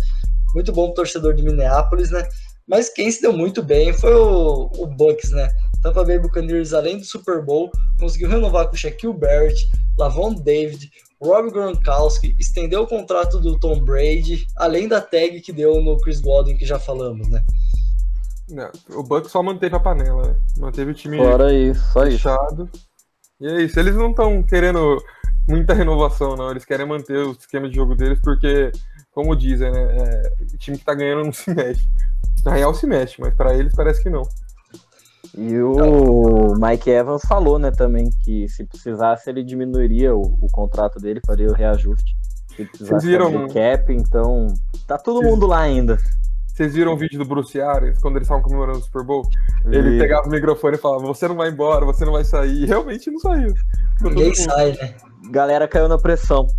[0.54, 2.28] Muito bom torcedor de Minneapolis, né?
[2.68, 5.50] Mas quem se deu muito bem foi o, o Bucks, né?
[5.83, 10.88] Tampa Bay Buccaneers, além do Super Bowl, conseguiu renovar com Shaquille Barrett, Lavon David,
[11.20, 16.20] Rob Gronkowski, estendeu o contrato do Tom Brady, além da tag que deu no Chris
[16.20, 17.44] Godwin, que já falamos, né?
[18.48, 20.37] Não, o Bucks só manteve a panela, né?
[20.57, 22.70] Manteve o time Fora isso, só fechado.
[22.72, 22.88] Isso.
[23.40, 25.02] E é isso, eles não estão querendo
[25.48, 26.50] muita renovação, não.
[26.50, 28.72] Eles querem manter o esquema de jogo deles, porque,
[29.11, 29.96] como dizem, né?
[29.96, 31.87] É, o time que tá ganhando não se mexe.
[32.44, 34.22] Na real se mexe, mas para eles parece que não.
[35.40, 40.98] E o Mike Evans falou, né, também, que se precisasse ele diminuiria o, o contrato
[40.98, 42.16] dele, faria o reajuste.
[42.57, 43.46] Se precisasse viram...
[43.46, 44.48] cap, então
[44.85, 45.96] tá todo mundo lá ainda.
[46.48, 49.22] Vocês viram o vídeo do Bruce Arians, quando eles estavam comemorando o Super Bowl?
[49.66, 49.98] Ele e...
[50.01, 52.64] pegava o microfone e falava, você não vai embora, você não vai sair.
[52.64, 53.55] E realmente não saiu.
[54.01, 54.94] Ninguém sai, né?
[55.31, 56.48] Galera caiu na pressão.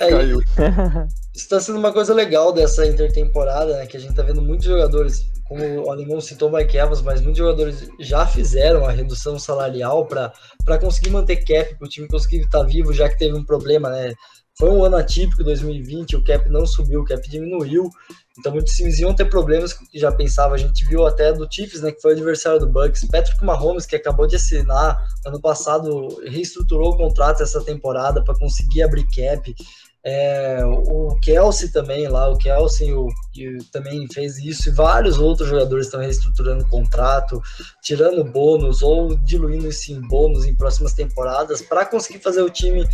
[0.00, 0.40] É, caiu.
[1.36, 3.84] Isso tá sendo uma coisa legal dessa intertemporada, né?
[3.84, 7.38] Que a gente tá vendo muitos jogadores como o Alemão citou Mike Evans, mas muitos
[7.38, 12.62] jogadores já fizeram a redução salarial para conseguir manter cap, para o time conseguir estar
[12.64, 14.14] vivo, já que teve um problema, né?
[14.56, 17.90] Foi um ano atípico, 2020, o cap não subiu, o cap diminuiu,
[18.38, 20.54] então muitos times iam ter problemas que já pensava.
[20.54, 23.96] A gente viu até do Chiefs, né, que foi adversário do Bucks, Patrick Mahomes, que
[23.96, 29.52] acabou de assinar ano passado, reestruturou o contrato essa temporada para conseguir abrir cap.
[30.06, 33.08] É, o Kelsey também lá, o Kelsey o,
[33.72, 37.40] também fez isso, e vários outros jogadores estão reestruturando o contrato,
[37.82, 42.86] tirando bônus ou diluindo isso em bônus em próximas temporadas para conseguir fazer o time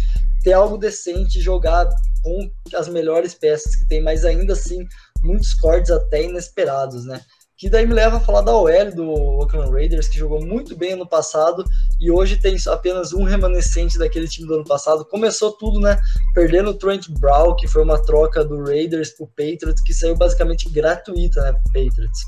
[0.42, 1.88] ter algo decente, jogar
[2.22, 4.86] com as melhores peças que tem, mas ainda assim
[5.22, 7.20] muitos cortes até inesperados, né?
[7.60, 10.94] Que daí me leva a falar da OL do Oakland Raiders, que jogou muito bem
[10.94, 11.62] ano passado
[12.00, 15.04] e hoje tem apenas um remanescente daquele time do ano passado.
[15.04, 16.00] Começou tudo, né?
[16.32, 20.70] Perdendo o Trent Brown, que foi uma troca do Raiders pro Patriots, que saiu basicamente
[20.70, 22.22] gratuita, né, pro Patriots.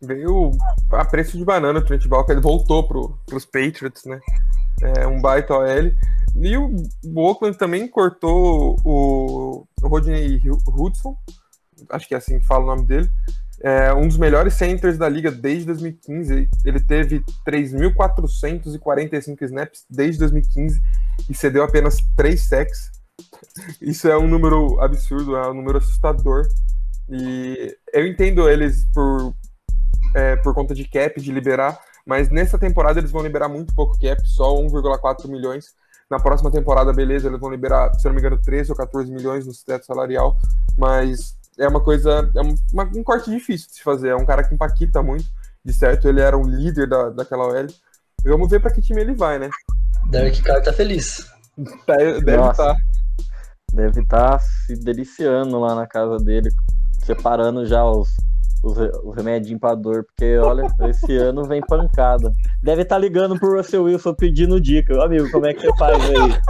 [0.00, 0.52] Veio
[0.92, 4.20] a preço de banana o Trent Brown, que ele voltou pro, pros Patriots, né?
[5.00, 5.90] É um baita OL.
[6.36, 6.76] E o
[7.16, 11.16] Oakland também cortou o, Rodney Hudson,
[11.90, 13.10] acho que é assim que fala o nome dele,
[13.62, 16.48] é um dos melhores centers da liga desde 2015.
[16.64, 20.82] Ele teve 3.445 snaps desde 2015
[21.30, 22.90] e cedeu apenas 3 sacks.
[23.80, 26.48] Isso é um número absurdo, é um número assustador.
[27.08, 29.32] E eu entendo eles por,
[30.14, 33.96] é, por conta de cap, de liberar, mas nessa temporada eles vão liberar muito pouco
[33.98, 35.66] cap, só 1,4 milhões.
[36.10, 39.46] Na próxima temporada, beleza, eles vão liberar, se não me engano, 13 ou 14 milhões
[39.46, 40.36] no teto salarial,
[40.76, 42.40] mas é uma coisa, é
[42.72, 44.08] uma, um corte difícil de se fazer.
[44.08, 45.24] É um cara que impacta muito,
[45.64, 47.66] de certo, ele era o líder da, daquela OL.
[48.24, 49.50] Vamos ver para que time ele vai, né?
[50.10, 51.26] Derek Carr tá feliz.
[51.86, 52.54] Tá, deve estar.
[52.54, 52.76] Tá.
[53.72, 56.50] Deve estar tá se deliciando lá na casa dele,
[57.04, 58.10] separando já os,
[58.62, 62.32] os, os remedinhos pra dor, porque olha, esse ano vem pancada.
[62.62, 65.02] Deve estar tá ligando pro Russell Wilson pedindo dica.
[65.02, 66.40] Amigo, como é que você faz aí?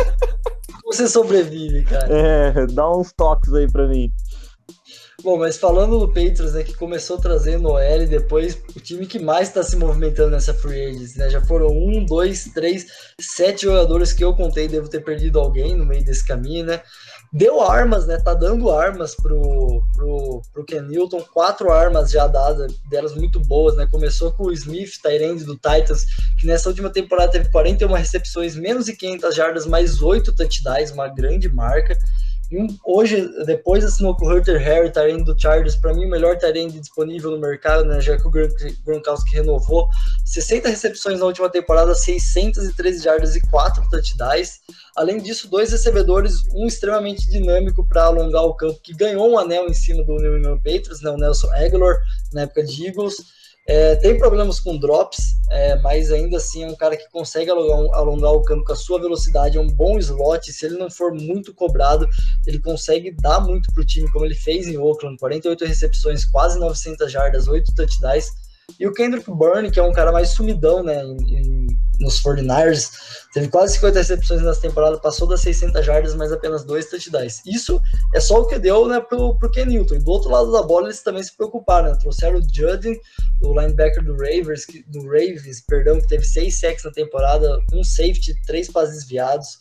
[0.83, 2.07] Como você sobrevive, cara?
[2.11, 4.13] É, dá uns toques aí pra mim.
[5.23, 9.21] Bom, mas falando do Patriots, né, que começou trazendo o L, depois o time que
[9.21, 11.31] mais está se movimentando nessa free agency, né?
[11.31, 12.87] Já foram um, dois, três,
[13.21, 16.83] sete jogadores que eu contei, devo ter perdido alguém no meio desse caminho, né?
[17.33, 18.17] Deu armas, né?
[18.19, 23.77] Tá dando armas pro, pro, pro Ken Newton, quatro armas já dadas, delas muito boas,
[23.77, 23.87] né?
[23.89, 26.05] Começou com o Smith, Tyrande do Titans,
[26.37, 31.07] que nessa última temporada teve 41 recepções, menos de 500 jardas, mais oito touchdowns, uma
[31.07, 31.97] grande marca
[32.85, 36.81] hoje, depois assinou com o Hunter Harry, Tyrande do Chargers, para mim o melhor Tyrande
[36.81, 38.31] disponível no mercado, né, já que o
[38.85, 39.89] Gronkowski renovou.
[40.25, 44.61] 60 recepções na última temporada, 613 jardas e 4 touchdowns.
[44.97, 49.67] Além disso, dois recebedores, um extremamente dinâmico para alongar o campo, que ganhou um anel
[49.67, 51.99] em cima do New England Patriots, né, o Nelson Aguilar,
[52.33, 53.42] na época de Eagles.
[53.65, 57.97] É, tem problemas com drops, é, mas ainda assim é um cara que consegue alongar,
[57.97, 60.53] alongar, o campo com a sua velocidade, é um bom slot.
[60.53, 62.09] Se ele não for muito cobrado,
[62.45, 66.59] ele consegue dar muito para o time, como ele fez em Oakland: 48 recepções, quase
[66.59, 68.27] 900 jardas, 8 touchdowns.
[68.79, 71.67] E o Kendrick Byrne, que é um cara mais sumidão, né, em, em,
[72.01, 72.91] nos 49ers,
[73.33, 77.43] teve quase 50 recepções nessa temporada, passou das 600 jardas, mas apenas dois touchdowns.
[77.47, 77.81] Isso
[78.15, 79.97] é só o que deu, né, pro, pro Ken Newton.
[79.97, 82.99] E do outro lado da bola, eles também se preocuparam, né, trouxeram o Judin,
[83.43, 87.85] o linebacker do Ravens, que, do Ravens, perdão, que teve seis sacks na temporada, um
[87.85, 89.59] safety, três passes desviados.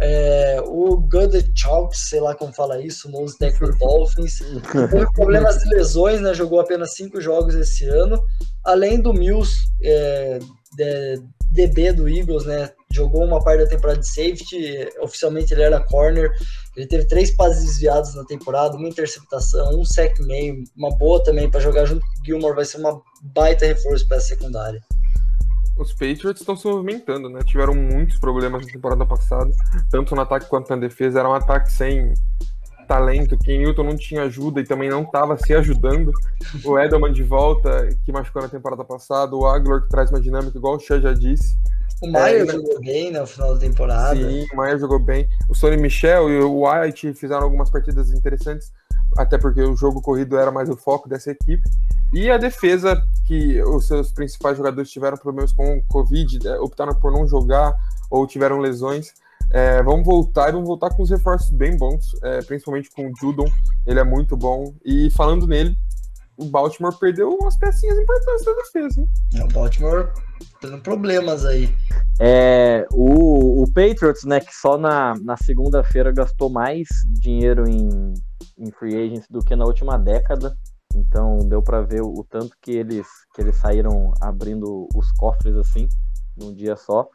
[0.00, 4.38] É, o Gunter Chalk, sei lá como fala isso, nose tackle do Dolphins,
[4.90, 8.20] teve problemas de lesões, né, jogou apenas cinco jogos esse ano,
[8.64, 10.38] além do Mills, é,
[10.76, 15.84] de, DB do Eagles, né, jogou uma parte da temporada de safety, oficialmente ele era
[15.84, 16.32] corner,
[16.76, 21.48] ele teve três passes desviados na temporada, uma interceptação, um sec meio, uma boa também
[21.48, 24.80] para jogar junto com o Gilmore, vai ser uma baita reforço para a secundária
[25.76, 27.40] os Patriots estão se movimentando, né?
[27.44, 29.50] Tiveram muitos problemas na temporada passada,
[29.90, 31.20] tanto no ataque quanto na defesa.
[31.20, 32.14] Era um ataque sem
[32.86, 36.12] talento, que Newton não tinha ajuda e também não estava se ajudando.
[36.64, 40.56] O Edelman de volta, que machucou na temporada passada, o Aguilar que traz uma dinâmica,
[40.56, 41.56] igual o Xia já disse.
[42.02, 44.16] O Maia é, jogou bem no final da temporada.
[44.16, 45.28] Sim, o Maia jogou bem.
[45.48, 48.72] O Sonny Michel e o White fizeram algumas partidas interessantes,
[49.16, 51.62] até porque o jogo corrido era mais o foco dessa equipe.
[52.12, 57.10] E a defesa, que os seus principais jogadores tiveram problemas com Covid, né, optaram por
[57.10, 57.74] não jogar
[58.10, 59.12] ou tiveram lesões.
[59.50, 63.46] É, voltar e vamos voltar com os reforços bem bons, é, principalmente com o Judon,
[63.86, 64.74] ele é muito bom.
[64.84, 65.76] E falando nele,
[66.36, 69.00] o Baltimore perdeu umas pecinhas importantes da defesa.
[69.00, 69.08] Hein?
[69.34, 70.12] É, o Baltimore
[70.60, 71.74] tendo problemas aí.
[72.20, 78.14] É, o, o Patriots, né, que só na, na segunda-feira gastou mais dinheiro em,
[78.58, 80.56] em free agents do que na última década.
[80.94, 85.88] Então deu para ver o tanto que eles que eles saíram abrindo os cofres assim
[86.36, 87.08] num dia só.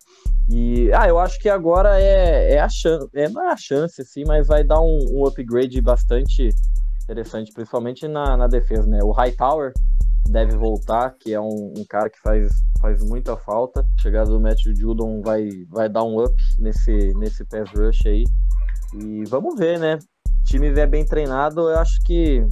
[0.49, 4.01] E ah, eu acho que agora é, é a chance, é, não é a chance
[4.01, 6.49] assim, mas vai dar um, um upgrade bastante
[7.09, 8.99] interessante, principalmente na, na defesa, né?
[9.03, 9.73] O Hightower
[10.29, 13.81] deve voltar, que é um, um, cara que faz, faz muita falta.
[13.81, 18.23] A chegada do Matthew Judon vai, vai dar um up nesse, nesse pass rush aí.
[19.01, 19.95] E vamos ver, né?
[19.95, 22.45] O time é bem treinado, eu acho que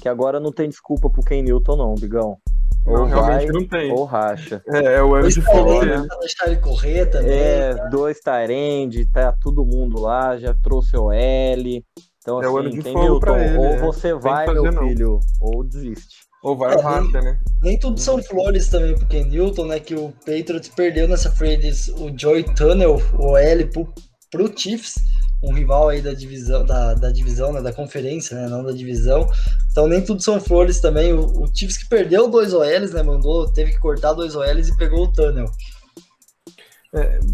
[0.00, 2.38] que agora não tem desculpa pro Ken Newton, não, Bigão.
[2.86, 3.92] Ou realmente vai, não tem.
[3.92, 4.62] ou racha.
[4.66, 6.06] É, é o Tyrande, dele.
[6.06, 7.30] pra deixar ele correr também.
[7.30, 7.88] É, tá?
[7.88, 11.84] dois Tyrande, tá todo mundo lá, já trouxe o L.
[12.20, 13.78] Então, É o assim, ano de fogo Newton, pra ele, ou é.
[13.78, 14.88] você vai, meu não.
[14.88, 16.16] filho, ou desiste.
[16.42, 17.38] Ou vai É, o racha, né?
[17.62, 19.80] Nem tudo são flores também pro Ken Newton, né?
[19.80, 21.58] Que o Patriots perdeu nessa free
[21.98, 23.92] o Joy Tunnel, o L, pro,
[24.30, 24.94] pro Chiefs,
[25.42, 27.60] um rival aí da divisão, da, da divisão, né?
[27.60, 28.48] Da conferência, né?
[28.48, 29.26] Não da divisão.
[29.70, 31.12] Então nem tudo são flores também.
[31.12, 33.02] O, o Chiefs que perdeu dois OLs, né?
[33.02, 35.46] Mandou, teve que cortar dois OLs e pegou o Tunnel.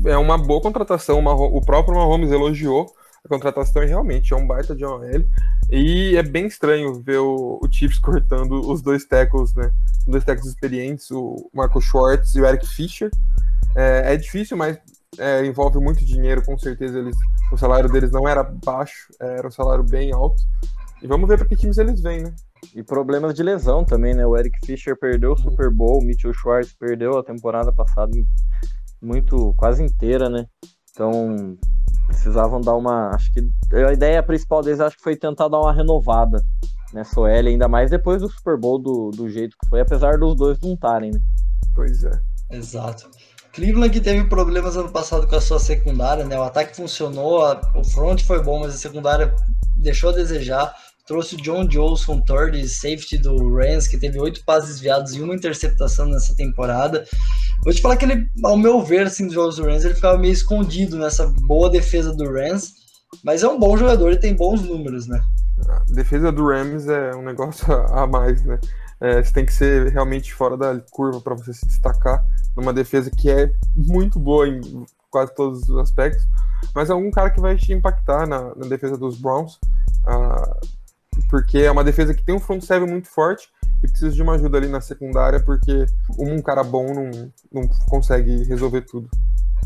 [0.05, 1.19] É uma boa contratação.
[1.19, 2.87] uma- o próprio Mahomes elogiou
[3.27, 5.03] a contratação e realmente é um baita de OL.
[5.71, 9.71] E é bem estranho ver o, o Chiefs cortando os dois tackles, né?
[10.01, 13.11] Os dois tackles experientes, o Marco Schwartz e o Eric Fischer.
[13.75, 14.79] É, é difícil, mas
[15.19, 17.17] é, envolve muito dinheiro, com certeza eles,
[17.53, 20.43] o salário deles não era baixo, era um salário bem alto.
[21.03, 22.35] E vamos ver para que times eles vêm, né?
[22.75, 24.27] E problemas de lesão também, né?
[24.27, 28.13] O Eric Fischer perdeu o Super Bowl, o Mitchell Schwartz perdeu a temporada passada
[29.01, 30.47] muito, quase inteira, né?
[30.91, 31.59] Então,
[32.07, 33.11] precisavam dar uma.
[33.11, 36.43] Acho que a ideia principal deles acho que foi tentar dar uma renovada
[36.93, 40.35] nessa OL, ainda mais depois do Super Bowl do, do jeito que foi, apesar dos
[40.37, 41.21] dois não estarem, né?
[41.75, 42.11] Pois é.
[42.51, 43.11] Exato.
[43.53, 46.39] Cleveland que teve problemas ano passado com a sua secundária, né?
[46.39, 49.35] O ataque funcionou, a- o front foi bom, mas a secundária
[49.79, 50.75] deixou a desejar.
[51.07, 55.35] Trouxe o John Jolson, third safety do Rams, que teve oito passes desviados e uma
[55.35, 57.05] interceptação nessa temporada.
[57.63, 60.33] Vou te falar que ele, ao meu ver, assim, dos do Rams, ele ficava meio
[60.33, 62.75] escondido nessa boa defesa do Rams,
[63.23, 65.23] mas é um bom jogador e tem bons números, né?
[65.69, 68.59] A defesa do Rams é um negócio a mais, né?
[69.01, 72.25] É, você tem que ser realmente fora da curva para você se destacar
[72.57, 74.61] numa defesa que é muito boa em
[75.11, 76.27] quase todos os aspectos,
[76.75, 79.59] mas é um cara que vai te impactar na, na defesa dos Browns,
[80.07, 80.57] ah,
[81.29, 83.49] porque é uma defesa que tem um front seven muito forte
[83.83, 85.87] e precisa de uma ajuda ali na secundária, porque
[86.19, 87.11] um cara bom não,
[87.53, 89.09] não consegue resolver tudo.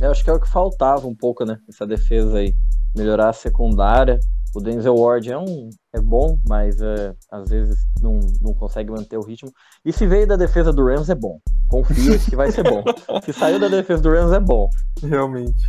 [0.00, 1.58] Eu acho que é o que faltava um pouco, né?
[1.68, 2.54] Essa defesa aí.
[2.96, 4.18] Melhorar a secundária.
[4.54, 9.16] O Denzel Ward é um é bom, mas é, às vezes não, não consegue manter
[9.16, 9.52] o ritmo.
[9.84, 11.38] E se veio da defesa do Rams é bom.
[11.68, 12.82] Confia que vai ser bom.
[13.24, 14.68] Se saiu da defesa do Rams é bom.
[15.00, 15.62] Realmente.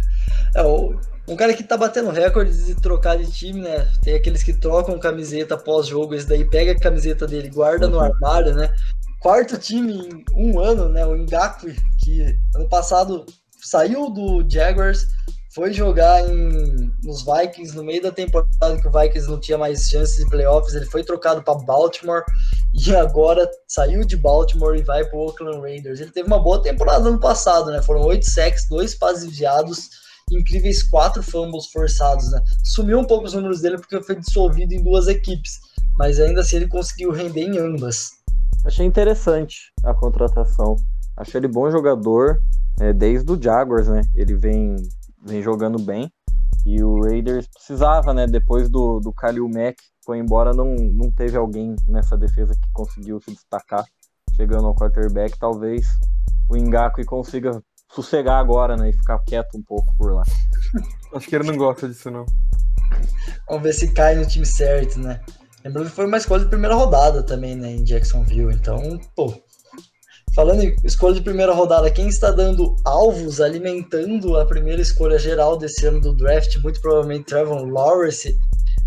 [0.56, 3.88] É, o- um cara que tá batendo recordes de trocar de time, né?
[4.04, 8.04] Tem aqueles que trocam camiseta pós-jogo, esse daí pega a camiseta dele, guarda no Uhum.
[8.04, 8.74] armário, né?
[9.20, 11.06] Quarto time em um ano, né?
[11.06, 13.26] O Ngakwe, que ano passado
[13.62, 15.06] saiu do Jaguars,
[15.54, 19.88] foi jogar em, nos Vikings no meio da temporada que o Vikings não tinha mais
[19.90, 22.24] chances de playoffs, ele foi trocado para Baltimore
[22.74, 26.00] e agora saiu de Baltimore e vai para o Oakland Raiders.
[26.00, 27.82] Ele teve uma boa temporada ano passado, né?
[27.82, 29.90] Foram oito sacks, dois passes desviados,
[30.32, 32.41] incríveis quatro fumbles forçados, né?
[32.63, 35.60] Sumiu um pouco os números dele porque foi dissolvido em duas equipes,
[35.98, 38.12] mas ainda assim ele conseguiu render em ambas.
[38.65, 40.76] Achei interessante a contratação.
[41.17, 42.39] Achei ele bom jogador
[42.80, 44.02] é, desde o Jaguars, né?
[44.15, 44.76] Ele vem,
[45.26, 46.12] vem jogando bem.
[46.65, 48.28] E o Raiders precisava, né?
[48.28, 53.20] Depois do, do Khalil Mack foi embora, não, não teve alguém nessa defesa que conseguiu
[53.20, 53.84] se destacar
[54.36, 55.38] chegando ao quarterback.
[55.39, 55.88] Talvez
[56.50, 57.62] o Ngaku consiga
[57.93, 58.89] sossegar agora, né?
[58.89, 60.23] E ficar quieto um pouco por lá.
[61.13, 62.25] Acho que ele não gosta disso, não.
[63.47, 65.19] Vamos ver se cai no time certo, né?
[65.63, 68.54] Lembrando que foi uma escolha de primeira rodada também, né, em Jacksonville.
[68.54, 69.34] Então, pô.
[70.34, 75.58] Falando em escolha de primeira rodada, quem está dando alvos, alimentando a primeira escolha geral
[75.58, 78.38] desse ano do draft, muito provavelmente Trevor Lawrence,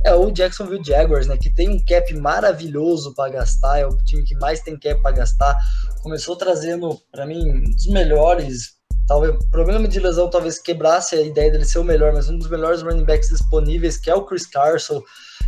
[0.05, 1.37] é o Jacksonville Jaguars, né?
[1.37, 5.17] Que tem um cap maravilhoso para gastar, é o time que mais tem cap para
[5.17, 5.55] gastar.
[6.03, 8.74] Começou trazendo, para mim, um dos melhores.
[9.07, 12.49] Talvez problema de lesão talvez quebrasse a ideia dele ser o melhor, mas um dos
[12.49, 15.03] melhores running backs disponíveis, que é o Chris Carson,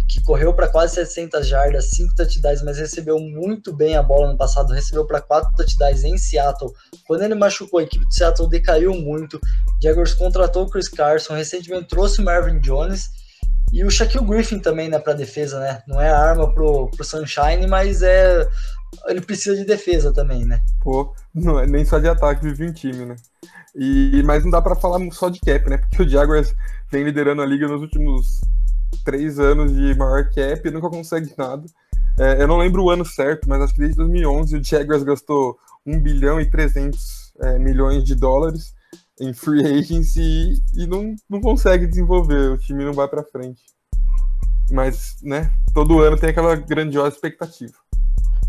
[0.09, 4.37] que correu para quase 700 jardas, 5 touchdowns, mas recebeu muito bem a bola no
[4.37, 6.71] passado, recebeu para 4 touchdowns em Seattle.
[7.07, 9.41] Quando ele machucou, a equipe de Seattle decaiu muito.
[9.83, 13.11] Jaguars contratou o Chris Carson, recentemente trouxe o Marvin Jones
[13.73, 15.83] e o Shaquille Griffin também, né, para defesa, né?
[15.89, 18.49] Não é arma pro, pro Sunshine, mas é
[19.07, 20.63] ele precisa de defesa também, né?
[20.81, 23.17] Pô, não é nem só de ataque vive um time, né?
[23.75, 25.79] E, mas não dá pra falar só de cap, né?
[25.79, 26.55] Porque o Jaguars
[26.91, 28.41] vem liderando a liga nos últimos
[29.05, 31.65] três anos de maior cap e nunca consegue nada.
[32.19, 35.59] É, eu não lembro o ano certo, mas acho que desde 2011 o Jaguars gastou
[35.85, 38.75] 1 bilhão e 300 é, milhões de dólares
[39.21, 43.63] em free agency e, e não, não consegue desenvolver, o time não vai pra frente.
[44.71, 47.75] Mas, né, todo ano tem aquela grandiosa expectativa.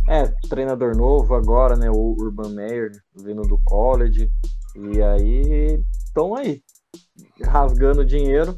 [0.07, 1.89] É, treinador novo agora, né?
[1.89, 4.29] O Urban Meyer vindo do college.
[4.75, 6.61] E aí estão aí,
[7.43, 8.57] rasgando dinheiro.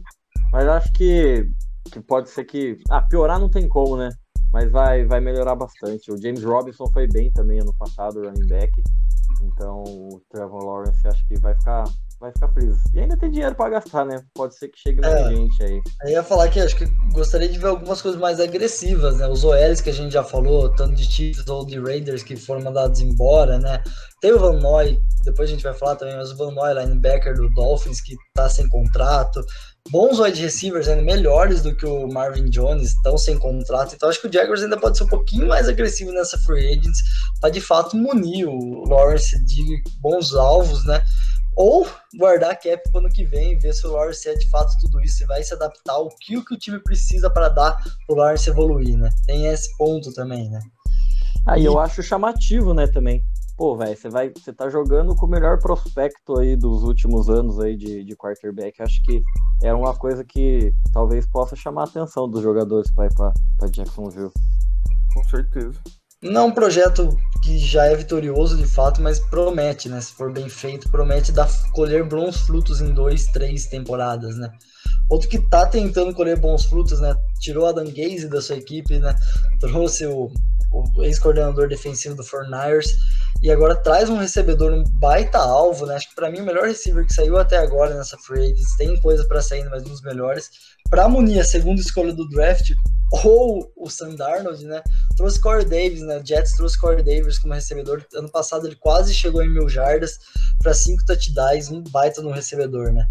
[0.51, 1.49] Mas acho que,
[1.91, 2.77] que pode ser que.
[2.89, 4.09] Ah, piorar não tem como, né?
[4.51, 6.11] mas vai, vai melhorar bastante.
[6.11, 8.71] O James Robinson foi bem também ano passado, running back.
[9.41, 11.83] Então o Trevor Lawrence acho que vai ficar,
[12.19, 12.77] vai ficar feliz.
[12.93, 14.23] E ainda tem dinheiro para gastar, né?
[14.33, 15.81] Pode ser que chegue mais é, gente aí.
[16.03, 19.27] Eu ia falar que acho que gostaria de ver algumas coisas mais agressivas, né?
[19.27, 22.61] Os OLs que a gente já falou, tanto de Chiefs ou de Raiders que foram
[22.61, 23.81] mandados embora, né?
[24.21, 27.35] Tem o Van Noy, depois a gente vai falar também, mas o Van Noy, linebacker
[27.35, 29.41] do Dolphins, que tá sem contrato
[29.91, 33.95] bons wide receivers ainda melhores do que o Marvin Jones, estão sem contrato.
[33.95, 36.99] Então acho que o Jaguars ainda pode ser um pouquinho mais agressivo nessa free agents
[37.39, 41.01] para de fato munir o Lawrence de bons alvos, né?
[41.59, 41.85] Ou
[42.17, 45.23] guardar cap para ano que vem, ver se o Lawrence é de fato tudo isso
[45.23, 48.49] e vai se adaptar ao que o, que o time precisa para dar o Lawrence
[48.49, 49.09] evoluir, né?
[49.25, 50.61] Tem esse ponto também, né?
[51.45, 53.23] Aí ah, eu acho chamativo, né, também
[53.59, 57.59] pô, velho, você vai, você tá jogando com o melhor prospecto aí dos últimos anos
[57.59, 58.81] aí de, de quarterback.
[58.81, 59.21] Acho que
[59.61, 64.31] é uma coisa que talvez possa chamar a atenção dos jogadores para ir para Jacksonville.
[65.13, 65.77] Com certeza.
[66.21, 70.01] Não é um projeto que já é vitorioso de fato, mas promete, né?
[70.01, 74.51] Se for bem feito, promete dar, colher bons frutos em dois, três temporadas, né?
[75.09, 77.15] Outro que tá tentando colher bons frutos, né?
[77.39, 79.15] Tirou a Dan Gaze da sua equipe, né?
[79.61, 80.29] Trouxe o,
[80.73, 82.97] o ex-coordenador defensivo do Fortnite
[83.41, 85.95] e agora traz um recebedor, um baita alvo, né?
[85.95, 88.99] Acho que para mim o melhor receiver que saiu até agora nessa free agents, tem
[88.99, 90.49] coisa para sair, mas um dos melhores.
[90.89, 92.71] Para munir a segunda escolha do draft,
[93.11, 94.81] ou o Sam Darnold, né?
[95.17, 96.21] Trouxe Corey Davis, né?
[96.23, 98.05] Jets trouxe Corey Davis como recebedor.
[98.13, 100.19] Ano passado ele quase chegou em mil jardas
[100.61, 103.07] para cinco touchdowns, um baita no recebedor, né?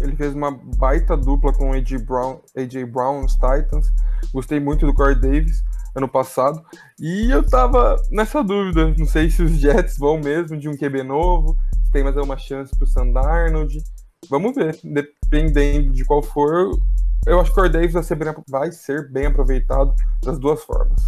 [0.00, 3.90] Ele fez uma baita dupla com AJ Brown, AJ Brown nos Titans.
[4.32, 5.62] Gostei muito do Corey Davis
[5.94, 6.62] ano passado.
[7.00, 8.94] E eu tava nessa dúvida.
[8.98, 12.36] Não sei se os Jets vão mesmo de um QB novo, se tem mais alguma
[12.36, 13.82] chance pro Sandarnold.
[14.28, 14.78] Vamos ver.
[14.84, 16.78] Dependendo de qual for,
[17.26, 20.62] eu acho que o Corey Davis vai ser, bem, vai ser bem aproveitado das duas
[20.62, 21.00] formas.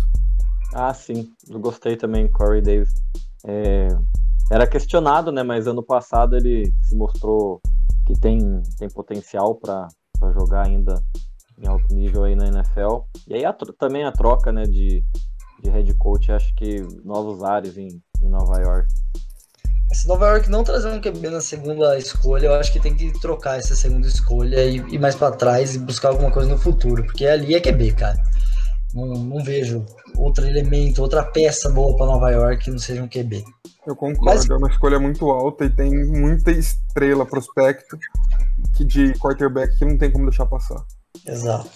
[0.75, 1.31] Ah, sim.
[1.49, 2.93] Eu gostei também Corey Davis.
[3.47, 3.89] É...
[4.51, 5.43] Era questionado, né?
[5.43, 7.61] Mas ano passado ele se mostrou
[8.07, 9.89] que tem, tem potencial para
[10.33, 11.03] jogar ainda
[11.59, 13.01] em alto nível aí na NFL.
[13.27, 15.05] E aí a, também a troca né, de,
[15.63, 18.89] de head coach, acho que novos ares em, em Nova York.
[19.93, 23.11] Se Nova York não trazer um QB na segunda escolha, eu acho que tem que
[23.21, 27.05] trocar essa segunda escolha e ir mais para trás e buscar alguma coisa no futuro,
[27.05, 28.23] porque ali é QB, cara.
[28.95, 29.85] Não, não vejo
[30.17, 33.45] outro elemento, outra peça boa para Nova York que não seja um QB.
[33.87, 34.49] Eu concordo, Mas...
[34.49, 37.99] é uma escolha muito alta e tem muita estrela prospecto
[38.77, 40.85] que de quarterback que não tem como deixar passar.
[41.27, 41.71] Exato.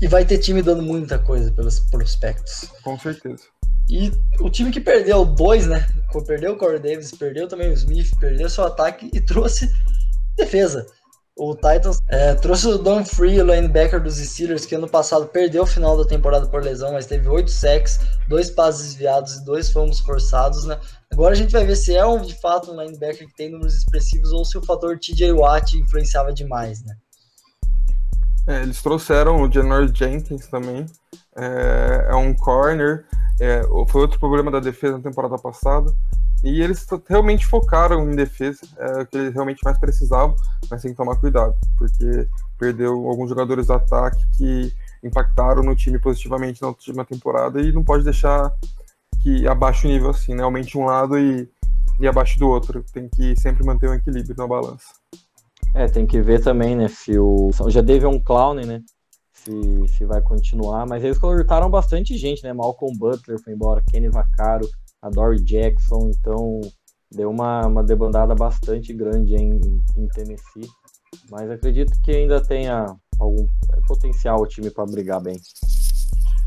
[0.00, 2.70] E vai ter time dando muita coisa pelos prospectos.
[2.82, 3.44] Com certeza.
[3.88, 5.86] E o time que perdeu dois, né?
[6.26, 9.70] Perdeu o Corey Davis, perdeu também o Smith, perdeu seu ataque e trouxe
[10.36, 10.86] defesa.
[11.38, 15.64] O Titans é, trouxe o Don Free, o linebacker dos Steelers, que ano passado perdeu
[15.64, 19.70] o final da temporada por lesão, mas teve oito sacks, dois passes desviados e dois
[19.70, 20.80] fomos forçados, né?
[21.12, 23.74] Agora a gente vai ver se é um, de fato um linebacker que tem números
[23.74, 26.96] expressivos ou se o fator TJ Watt influenciava demais, né?
[28.48, 30.86] É, eles trouxeram o Janor Jenkins também,
[31.36, 33.04] é, é um corner,
[33.40, 35.92] é, foi outro problema da defesa na temporada passada.
[36.44, 40.36] E eles realmente focaram em defesa, é o que eles realmente mais precisavam,
[40.70, 42.28] mas tem que tomar cuidado, porque
[42.58, 44.72] perdeu alguns jogadores do ataque que
[45.02, 48.52] impactaram no time positivamente na última temporada e não pode deixar
[49.22, 50.42] que abaixe o nível assim, né?
[50.42, 51.48] Aumente um lado e,
[51.98, 52.84] e abaixo do outro.
[52.92, 54.86] Tem que sempre manter um equilíbrio na balança.
[55.74, 57.50] É, tem que ver também, né, se o.
[57.68, 58.82] Já teve um clown, né?
[59.46, 62.52] Se, se vai continuar, mas eles cortaram bastante gente, né?
[62.52, 64.68] Malcolm Butler foi embora, Kenny Vaccaro,
[65.00, 66.60] a Dory Jackson, então
[67.12, 69.60] deu uma, uma debandada bastante grande em,
[69.96, 70.68] em Tennessee.
[71.30, 72.86] Mas acredito que ainda tenha
[73.20, 73.46] algum
[73.86, 75.36] potencial o time para brigar bem.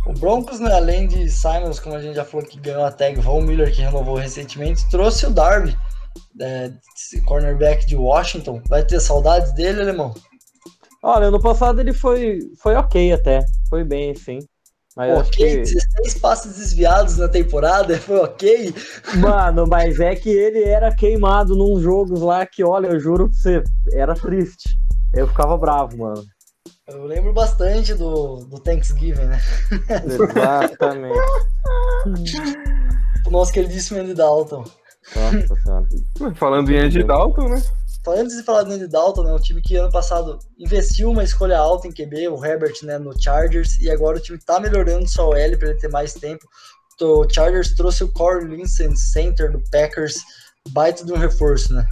[0.06, 3.18] O Broncos, né, além de Simons, como a gente já falou que ganhou a tag,
[3.22, 5.74] Von Miller, que renovou recentemente, trouxe o Darby,
[6.41, 6.72] é,
[7.26, 8.62] cornerback de Washington.
[8.68, 10.14] Vai ter saudades dele, alemão?
[11.02, 13.45] Olha, ano passado ele foi, foi ok até.
[13.70, 14.39] Foi bem, sim.
[14.95, 15.62] Mas ok, que...
[15.62, 18.74] 16 passes desviados na temporada, foi ok?
[19.18, 23.39] Mano, mas é que ele era queimado num jogos lá que, olha, eu juro pra
[23.39, 24.78] você, era triste.
[25.14, 26.24] Eu ficava bravo, mano.
[26.88, 29.39] Eu lembro bastante do, do Thanksgiving, né?
[30.06, 31.18] Exatamente.
[33.26, 34.66] o nosso queridíssimo Andy Dalton.
[35.16, 35.88] Nossa senhora.
[36.36, 37.62] Falando em Andy Dalton, né?
[38.08, 41.58] Antes de falar do Andy Dalton, né, um time que ano passado investiu uma escolha
[41.58, 45.30] alta em QB, o Herbert, né, no Chargers, e agora o time tá melhorando só
[45.30, 46.47] o L para ele ter mais tempo.
[47.02, 50.16] O Chargers trouxe o Corey Linson, center do Packers,
[50.72, 51.88] baita de um reforço, né?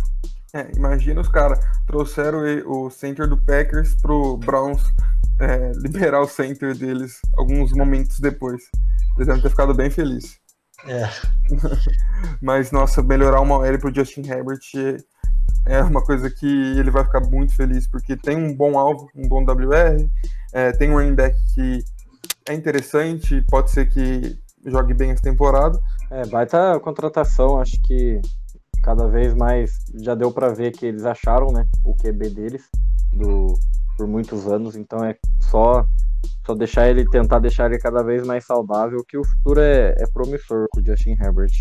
[0.54, 4.82] É, imagina os caras trouxeram o center do Packers pro Browns
[5.40, 8.64] é, liberar o center deles alguns momentos depois.
[9.16, 10.40] Eles devem ter ficado bem felizes.
[10.86, 11.10] É.
[12.42, 14.60] Mas, nossa, melhorar uma OL pro Justin Herbert
[15.68, 19.28] é uma coisa que ele vai ficar muito feliz, porque tem um bom alvo, um
[19.28, 20.08] bom WR,
[20.54, 21.84] é, tem um running back que
[22.50, 25.80] é interessante, pode ser que jogue bem essa temporada.
[26.10, 28.22] É, baita contratação, acho que
[28.84, 32.64] cada vez mais já deu para ver que eles acharam, né, o QB deles
[33.14, 33.54] do
[33.98, 35.86] por muitos anos, então é só
[36.46, 40.08] só deixar ele tentar deixar ele cada vez mais saudável, que o futuro é, é
[40.14, 41.52] promissor com o Justin Herbert.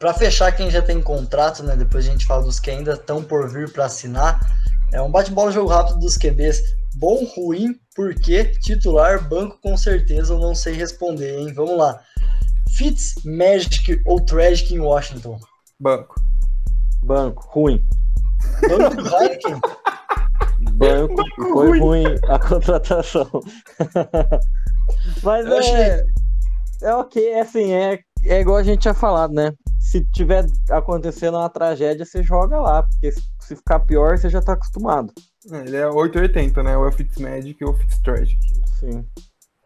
[0.00, 3.22] Para fechar quem já tem contrato, né, depois a gente fala dos que ainda estão
[3.22, 4.40] por vir para assinar,
[4.94, 6.62] é um bate-bola jogo rápido dos QBs.
[6.96, 11.52] Bom, ruim, porque titular, banco com certeza eu não sei responder, hein?
[11.52, 12.00] Vamos lá.
[12.70, 15.38] Fitz, Magic ou Tragic em Washington?
[15.78, 16.14] Banco.
[17.02, 17.84] Banco, ruim.
[18.70, 19.60] Banco do Heineken?
[20.72, 21.80] Banco, banco foi ruim.
[21.80, 23.28] ruim a contratação.
[25.22, 26.04] Mas eu é, achei...
[26.82, 29.52] é ok, é assim, é, é igual a gente tinha falado, né?
[29.90, 34.52] Se tiver acontecendo uma tragédia, você joga lá, porque se ficar pior, você já tá
[34.52, 35.12] acostumado.
[35.50, 36.76] É, ele é 880, né?
[36.76, 38.38] Ou é Fitzmagic ou Fitztragic.
[38.78, 39.04] Sim.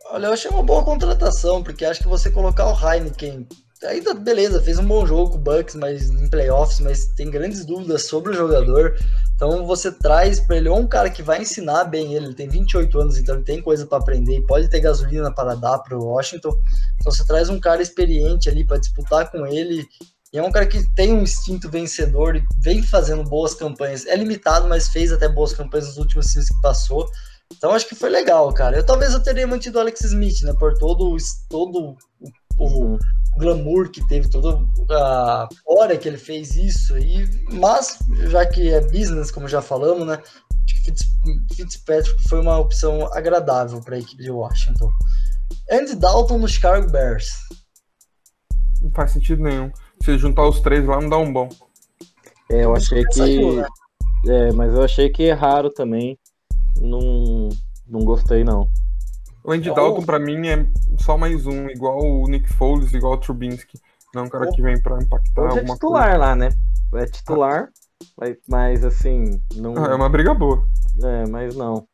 [0.07, 3.47] Olha, eu achei uma boa contratação, porque acho que você colocar o Heineken.
[3.85, 7.67] Ainda, beleza, fez um bom jogo com o Bucks, mas em playoffs, mas tem grandes
[7.67, 8.97] dúvidas sobre o jogador.
[9.35, 12.49] Então você traz para ele ou um cara que vai ensinar bem ele, ele tem
[12.49, 15.99] 28 anos, então ele tem coisa para aprender e pode ter gasolina para dar para
[15.99, 16.57] o Washington.
[16.99, 19.87] Então você traz um cara experiente ali para disputar com ele
[20.35, 24.05] e é um cara que tem um instinto vencedor e vem fazendo boas campanhas.
[24.05, 27.09] É limitado, mas fez até boas campanhas nos últimos anos que passou.
[27.53, 28.77] Então acho que foi legal, cara.
[28.77, 30.53] Eu talvez eu teria mantido o Alex Smith, né?
[30.59, 31.17] Por todo,
[31.49, 31.97] todo
[32.59, 32.99] o, o
[33.39, 34.59] glamour que teve, toda
[34.91, 36.99] a hora que ele fez isso.
[36.99, 37.97] E, mas,
[38.29, 40.21] já que é business, como já falamos, né?
[40.65, 44.91] Acho que Fitzpatrick foi uma opção agradável para a equipe de Washington.
[45.71, 47.31] Andy Dalton no Chicago Bears.
[48.83, 49.71] Não faz sentido nenhum.
[50.05, 51.49] Se juntar os três lá, não dá um bom.
[52.51, 53.15] É, eu achei que.
[53.15, 53.67] Saiu, né?
[54.27, 56.19] É, mas eu achei que erraram também.
[56.79, 57.49] Não,
[57.89, 58.69] não gostei, não.
[59.43, 60.67] O Andy é Dalton, pra mim, é
[60.99, 63.79] só mais um, igual o Nick Foles, igual o Trubinsky.
[64.15, 66.19] Não é um cara que vem pra impactar Hoje é alguma é titular coisa.
[66.19, 66.49] lá, né?
[66.97, 67.69] É titular,
[68.19, 69.41] mas, mas assim.
[69.57, 69.75] Não...
[69.77, 70.67] Ah, é uma briga boa.
[71.03, 71.87] É, mas não.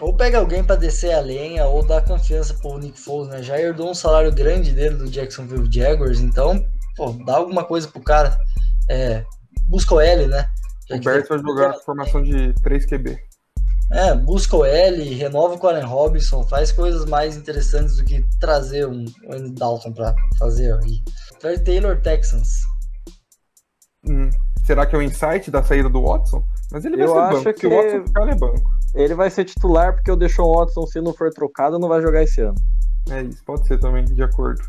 [0.00, 3.42] Ou pega alguém para descer a lenha, ou dá confiança pro Nick Foles, né?
[3.42, 6.64] Já herdou um salário grande dele do Jacksonville Jaguars, então,
[6.96, 8.38] pô, dá alguma coisa pro cara.
[8.88, 9.24] É,
[9.66, 10.50] busca o L, né?
[10.88, 13.18] Já o Bert vai jogar a formação de 3 QB.
[13.92, 18.24] É, busca o L, renova com o Allen Robinson, faz coisas mais interessantes do que
[18.38, 21.02] trazer um, um Dalton para fazer aí.
[21.40, 22.60] Trey Taylor Texans.
[24.04, 24.30] Hum,
[24.64, 26.44] será que é o insight da saída do Watson?
[26.70, 28.70] Mas ele vai eu ser acho banco, que porque o Watson ficar, ele é banco.
[28.94, 32.22] Ele vai ser titular porque o Deshaun Watson, se não for trocado, não vai jogar
[32.22, 32.54] esse ano.
[33.10, 34.62] É isso, pode ser também, de acordo.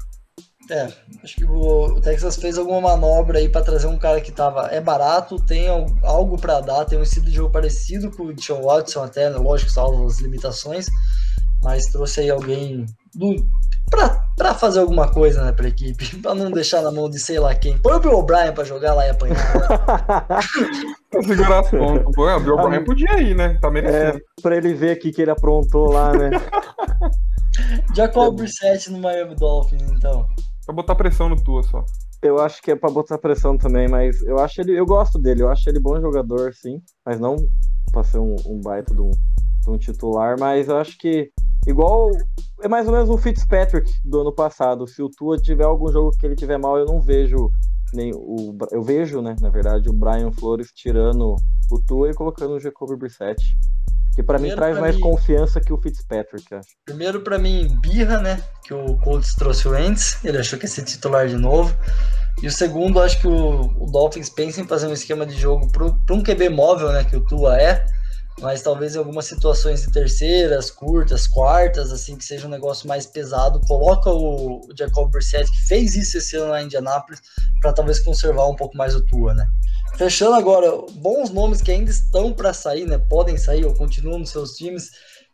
[0.72, 0.88] É,
[1.22, 4.80] acho que o Texas fez alguma manobra aí para trazer um cara que tava é
[4.80, 5.68] barato, tem
[6.02, 9.36] algo para dar, tem um estilo de jogo parecido com o John Watson até, né,
[9.36, 10.86] lógico, salvo as limitações,
[11.62, 13.36] mas trouxe aí alguém do
[14.38, 17.54] para fazer alguma coisa, né, pra equipe, para não deixar na mão de sei lá
[17.54, 17.78] quem.
[17.78, 19.36] Põe o Bill O'Brien para jogar lá e apanhar.
[21.12, 22.06] pra segurar as pontas.
[22.08, 23.58] o Bill O'Brien podia ir, né?
[23.62, 24.20] Tá merecendo.
[24.20, 26.30] É, pra ele ver aqui que ele aprontou lá, né?
[27.94, 30.26] Jacob Brissett no Miami Dolphins, então.
[30.66, 31.84] Pra botar pressão no Tua só.
[32.22, 34.78] Eu acho que é pra botar pressão também, mas eu acho ele.
[34.78, 36.82] Eu gosto dele, eu acho ele bom jogador, sim.
[37.06, 37.36] Mas não
[37.92, 41.32] pra ser um, um baita de um, de um titular, mas eu acho que.
[41.68, 42.10] Igual.
[42.62, 44.88] É mais ou menos um Fitzpatrick do ano passado.
[44.88, 47.50] Se o Tua tiver algum jogo que ele tiver mal, eu não vejo
[47.94, 48.58] nem o.
[48.72, 51.36] Eu vejo, né, na verdade, o Brian Flores tirando
[51.72, 53.42] o Tua e colocando o Jacoby Brissett.
[54.14, 56.68] Que para mim traz mais mim, confiança que o Fitzpatrick, acho.
[56.84, 58.44] Primeiro para mim, birra, né?
[58.64, 61.74] Que o Colts trouxe o Ents, ele achou que ia ser titular de novo.
[62.42, 65.72] E o segundo, acho que o, o Dolphins pensa em fazer um esquema de jogo
[65.72, 67.06] para um QB móvel, né?
[67.06, 67.86] Que o Tua é.
[68.40, 73.06] Mas talvez em algumas situações de terceiras, curtas, quartas, assim, que seja um negócio mais
[73.06, 77.22] pesado, coloca o, Jacob Brissett, que fez isso esse ano na Indianapolis,
[77.62, 79.48] para talvez conservar um pouco mais o Tua, né?
[79.96, 82.98] Fechando agora, bons nomes que ainda estão para sair, né?
[82.98, 84.90] Podem sair ou continuam nos seus times,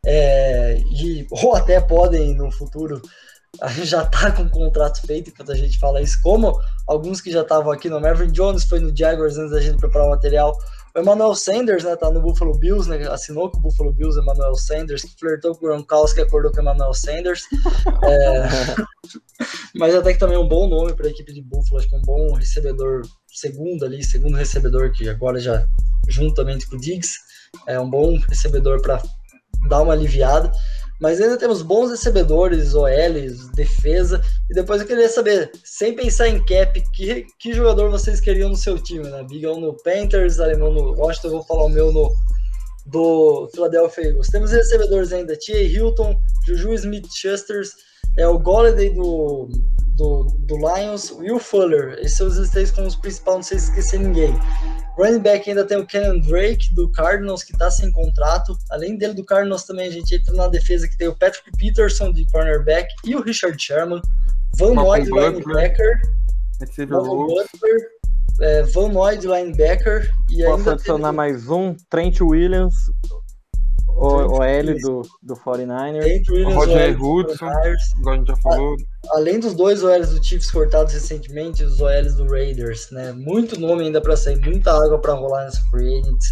[0.06, 3.02] é, e, ou até podem no futuro.
[3.62, 7.22] A gente já tá com o contrato feito enquanto a gente fala isso, como alguns
[7.22, 10.12] que já estavam aqui no Marvin Jones foi no Jaguars antes da gente preparar o
[10.12, 10.56] material.
[10.96, 14.56] O Emmanuel Sanders, né, tá no Buffalo Bills, né, assinou com o Buffalo Bills, Emmanuel
[14.56, 17.44] Sanders, flertou com o Gronkowski, acordou com o Emmanuel Sanders.
[18.04, 18.48] É...
[19.76, 21.96] Mas até que também é um bom nome para a equipe de Buffalo, acho que
[21.96, 25.68] é um bom recebedor segundo ali, segundo recebedor, que agora já
[26.08, 27.20] juntamente com o Diggs,
[27.68, 29.02] é um bom recebedor para
[29.68, 30.52] dar uma aliviada.
[31.00, 34.22] Mas ainda temos bons recebedores, OLs, defesa.
[34.50, 38.56] E depois eu queria saber, sem pensar em cap, que, que jogador vocês queriam no
[38.56, 39.24] seu time, né?
[39.24, 42.12] Bigão no Panthers, Alemão no Washington, vou falar o meu no
[42.88, 44.28] do Philadelphia Eagles.
[44.28, 45.62] Temos recebedores ainda, T.A.
[45.62, 47.72] Hilton, Juju Smith-Chusters,
[48.18, 49.50] é o Golladay do,
[49.98, 51.98] do, do Lions, Will Fuller.
[52.00, 54.34] Esses são os três como os principais, não sei se esquecer ninguém.
[54.98, 58.58] Running back ainda tem o Kenan Drake do Cardinals, que está sem contrato.
[58.70, 62.12] Além dele, do Cardinals também a gente entra na defesa que tem o Patrick Peterson
[62.12, 64.02] de cornerback e o Richard Sherman.
[64.58, 66.02] Van Noy de linebacker.
[66.88, 67.90] Butler,
[68.42, 70.12] é, Van Noy de linebacker.
[70.30, 71.18] E Posso ainda adicionar tem...
[71.18, 71.76] mais um?
[71.90, 72.76] Trent Williams,
[73.98, 76.02] o, L do, do 49ers.
[76.02, 77.50] Trent Williams, Roger Hudson,
[78.00, 78.76] igual a gente já falou.
[79.12, 83.12] além dos dois OLs do Chiefs cortados recentemente, os OLs do Raiders, né?
[83.12, 86.28] Muito nome ainda para sair, muita água para rolar nessa free agents.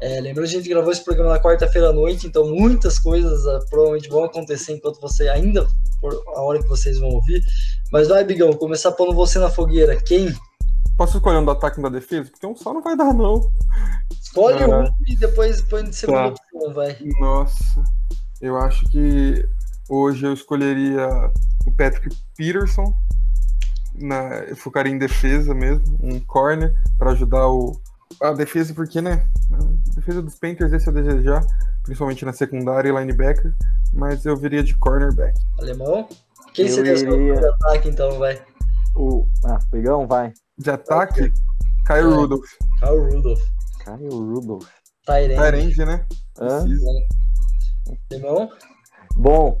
[0.00, 3.64] É, lembrando, a gente gravou esse programa na quarta-feira à noite, então muitas coisas uh,
[3.70, 5.66] provavelmente vão acontecer enquanto você ainda,
[6.00, 7.42] por a hora que vocês vão ouvir.
[7.92, 9.96] Mas vai, Bigão, começar pondo você na fogueira.
[9.96, 10.34] Quem?
[10.96, 12.30] Posso escolher um do ataque e um da defesa?
[12.30, 13.50] Porque um só não vai dar, não.
[14.12, 16.28] Escolhe ah, um e depois põe de segunda tá.
[16.28, 16.96] opção, vai.
[17.18, 17.84] Nossa,
[18.40, 19.46] eu acho que
[19.88, 21.08] hoje eu escolheria
[21.66, 22.94] o Patrick Peterson.
[23.94, 27.80] Na, eu focaria em defesa mesmo, um corner, para ajudar o,
[28.20, 29.24] a defesa, porque, né?
[29.52, 31.44] A defesa dos Panthers esse eu desejar,
[31.84, 33.54] principalmente na secundária e linebacker,
[33.92, 35.38] mas eu viria de cornerback.
[35.58, 36.08] Alemão?
[36.52, 37.34] Quem eu seria iria...
[37.34, 38.40] o ataque, então, vai?
[38.96, 39.26] O...
[39.44, 40.32] Ah, Pegão, vai.
[40.56, 41.32] De ataque,
[41.86, 42.14] Kyle é.
[42.14, 42.50] Rudolph.
[42.78, 43.42] Kyle Rudolph.
[43.84, 44.68] Kyle Rudolph.
[45.04, 45.34] Tyrande.
[45.34, 46.06] Tyrande, né?
[48.10, 48.48] Irmão?
[49.16, 49.58] Bom,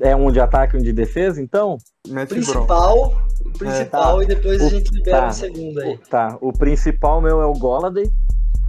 [0.00, 1.78] é um de ataque e um de defesa, então?
[2.08, 3.12] Matt principal,
[3.44, 4.32] o principal é, tá.
[4.32, 5.98] e depois o, a gente libera tá, o segundo aí.
[6.08, 8.10] Tá, o principal meu é o Golladay,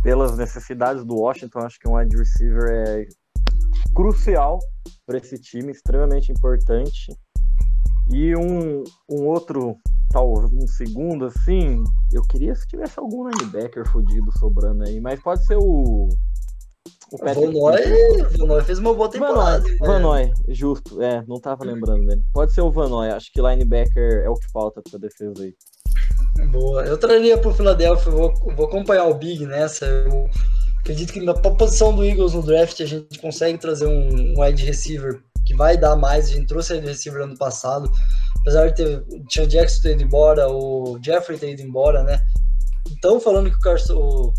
[0.03, 3.07] pelas necessidades do Washington, acho que um wide receiver é
[3.95, 4.59] crucial
[5.05, 7.11] para esse time, extremamente importante.
[8.11, 9.77] E um, um outro,
[10.11, 15.45] tal, um segundo assim, eu queria se tivesse algum linebacker fodido sobrando aí, mas pode
[15.45, 16.09] ser o.
[17.11, 19.63] O Vanoy, fez uma boa temporada.
[19.79, 20.33] Vanoy, né?
[20.49, 22.21] justo, é, não tava lembrando dele.
[22.33, 25.53] Pode ser o Vanoy, acho que linebacker é o que falta pra defesa aí.
[26.51, 29.85] Boa, eu traria pro Philadelphia, vou, vou acompanhar o Big nessa.
[29.85, 30.29] Eu
[30.79, 35.21] acredito que na posição do Eagles no draft a gente consegue trazer um wide receiver
[35.49, 36.27] que vai dar mais.
[36.27, 37.91] A gente trouxe ele receiver ano passado,
[38.39, 42.23] apesar de ter o Jackson ter ido embora, o Jeffrey ter ido embora, né?
[42.91, 44.33] Então falando que o, Carson, o,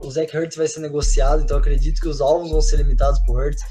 [0.00, 3.40] o Zach Hurts vai ser negociado, então acredito que os alvos vão ser limitados por
[3.40, 3.62] Hurts,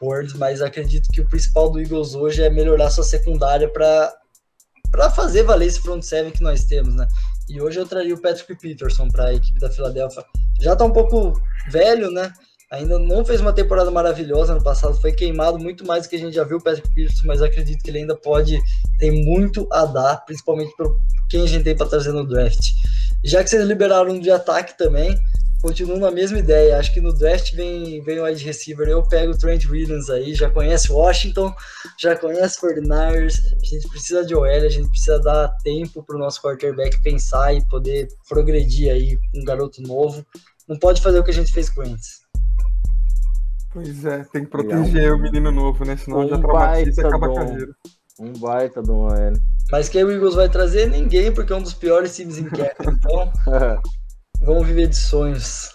[0.00, 4.14] por Hurts mas acredito que o principal do Eagles hoje é melhorar sua secundária para
[4.90, 7.06] para fazer valer esse front seven que nós temos, né?
[7.46, 10.24] E hoje eu traria o Patrick Peterson para a equipe da Filadélfia.
[10.62, 11.38] Já está um pouco
[11.70, 12.32] velho, né?
[12.70, 16.18] Ainda não fez uma temporada maravilhosa no passado, foi queimado muito mais do que a
[16.18, 18.60] gente já viu o Patrick Peterson, mas acredito que ele ainda pode
[18.98, 20.88] ter muito a dar, principalmente para
[21.30, 22.72] quem a gente tem para trazer no draft.
[23.24, 25.18] Já que vocês liberaram de ataque também,
[25.60, 26.78] continuo na mesma ideia.
[26.78, 28.88] Acho que no draft vem, vem o wide receiver.
[28.88, 31.54] Eu pego o Trent Williams aí, já conhece Washington,
[32.00, 33.34] já conhece 49ers.
[33.60, 37.54] A gente precisa de OL, a gente precisa dar tempo para o nosso quarterback pensar
[37.54, 40.24] e poder progredir aí um garoto novo.
[40.68, 42.27] Não pode fazer o que a gente fez com antes.
[43.72, 45.96] Pois é, tem que proteger é um, o menino novo, né?
[45.96, 47.72] Senão um já traumatiza e acaba a carreira.
[48.18, 49.32] Um baita do OL.
[49.70, 50.88] Mas quem o Eagles vai trazer?
[50.88, 52.74] Ninguém, porque é um dos piores times em cap.
[52.80, 53.30] Então,
[54.40, 55.70] vamos viver de sonhos.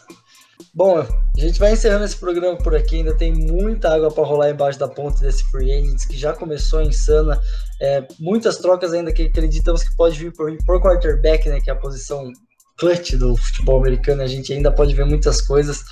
[0.74, 2.98] Bom, a gente vai encerrando esse programa por aqui.
[2.98, 6.82] Ainda tem muita água para rolar embaixo da ponte desse free agents que já começou
[6.82, 7.40] insana.
[7.80, 11.62] É, muitas trocas ainda que acreditamos que pode vir por, por quarterback, né?
[11.62, 12.32] Que é a posição
[12.78, 14.24] clutch do futebol americano.
[14.24, 15.84] A gente ainda pode ver muitas coisas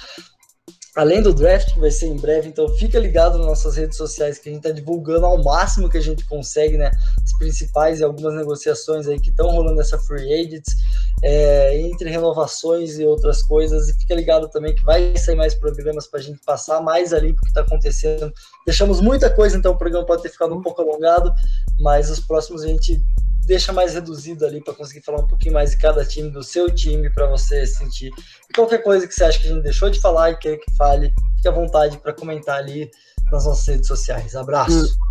[0.95, 4.37] além do draft, que vai ser em breve, então fica ligado nas nossas redes sociais
[4.37, 6.91] que a gente está divulgando ao máximo que a gente consegue, né?
[7.23, 10.75] As principais e algumas negociações aí que estão rolando nessa free agents,
[11.23, 13.87] é, entre renovações e outras coisas.
[13.87, 17.31] E fica ligado também que vai sair mais programas para a gente passar mais ali
[17.31, 18.31] o que está acontecendo.
[18.65, 21.33] Deixamos muita coisa, então o programa pode ter ficado um pouco alongado,
[21.79, 23.01] mas os próximos a gente
[23.45, 26.69] deixa mais reduzido ali para conseguir falar um pouquinho mais de cada time, do seu
[26.69, 28.11] time, para você sentir.
[28.49, 30.71] E qualquer coisa que você acha que a gente deixou de falar e quer que
[30.75, 32.89] fale, fique à vontade para comentar ali
[33.31, 34.35] nas nossas redes sociais.
[34.35, 34.95] Abraço.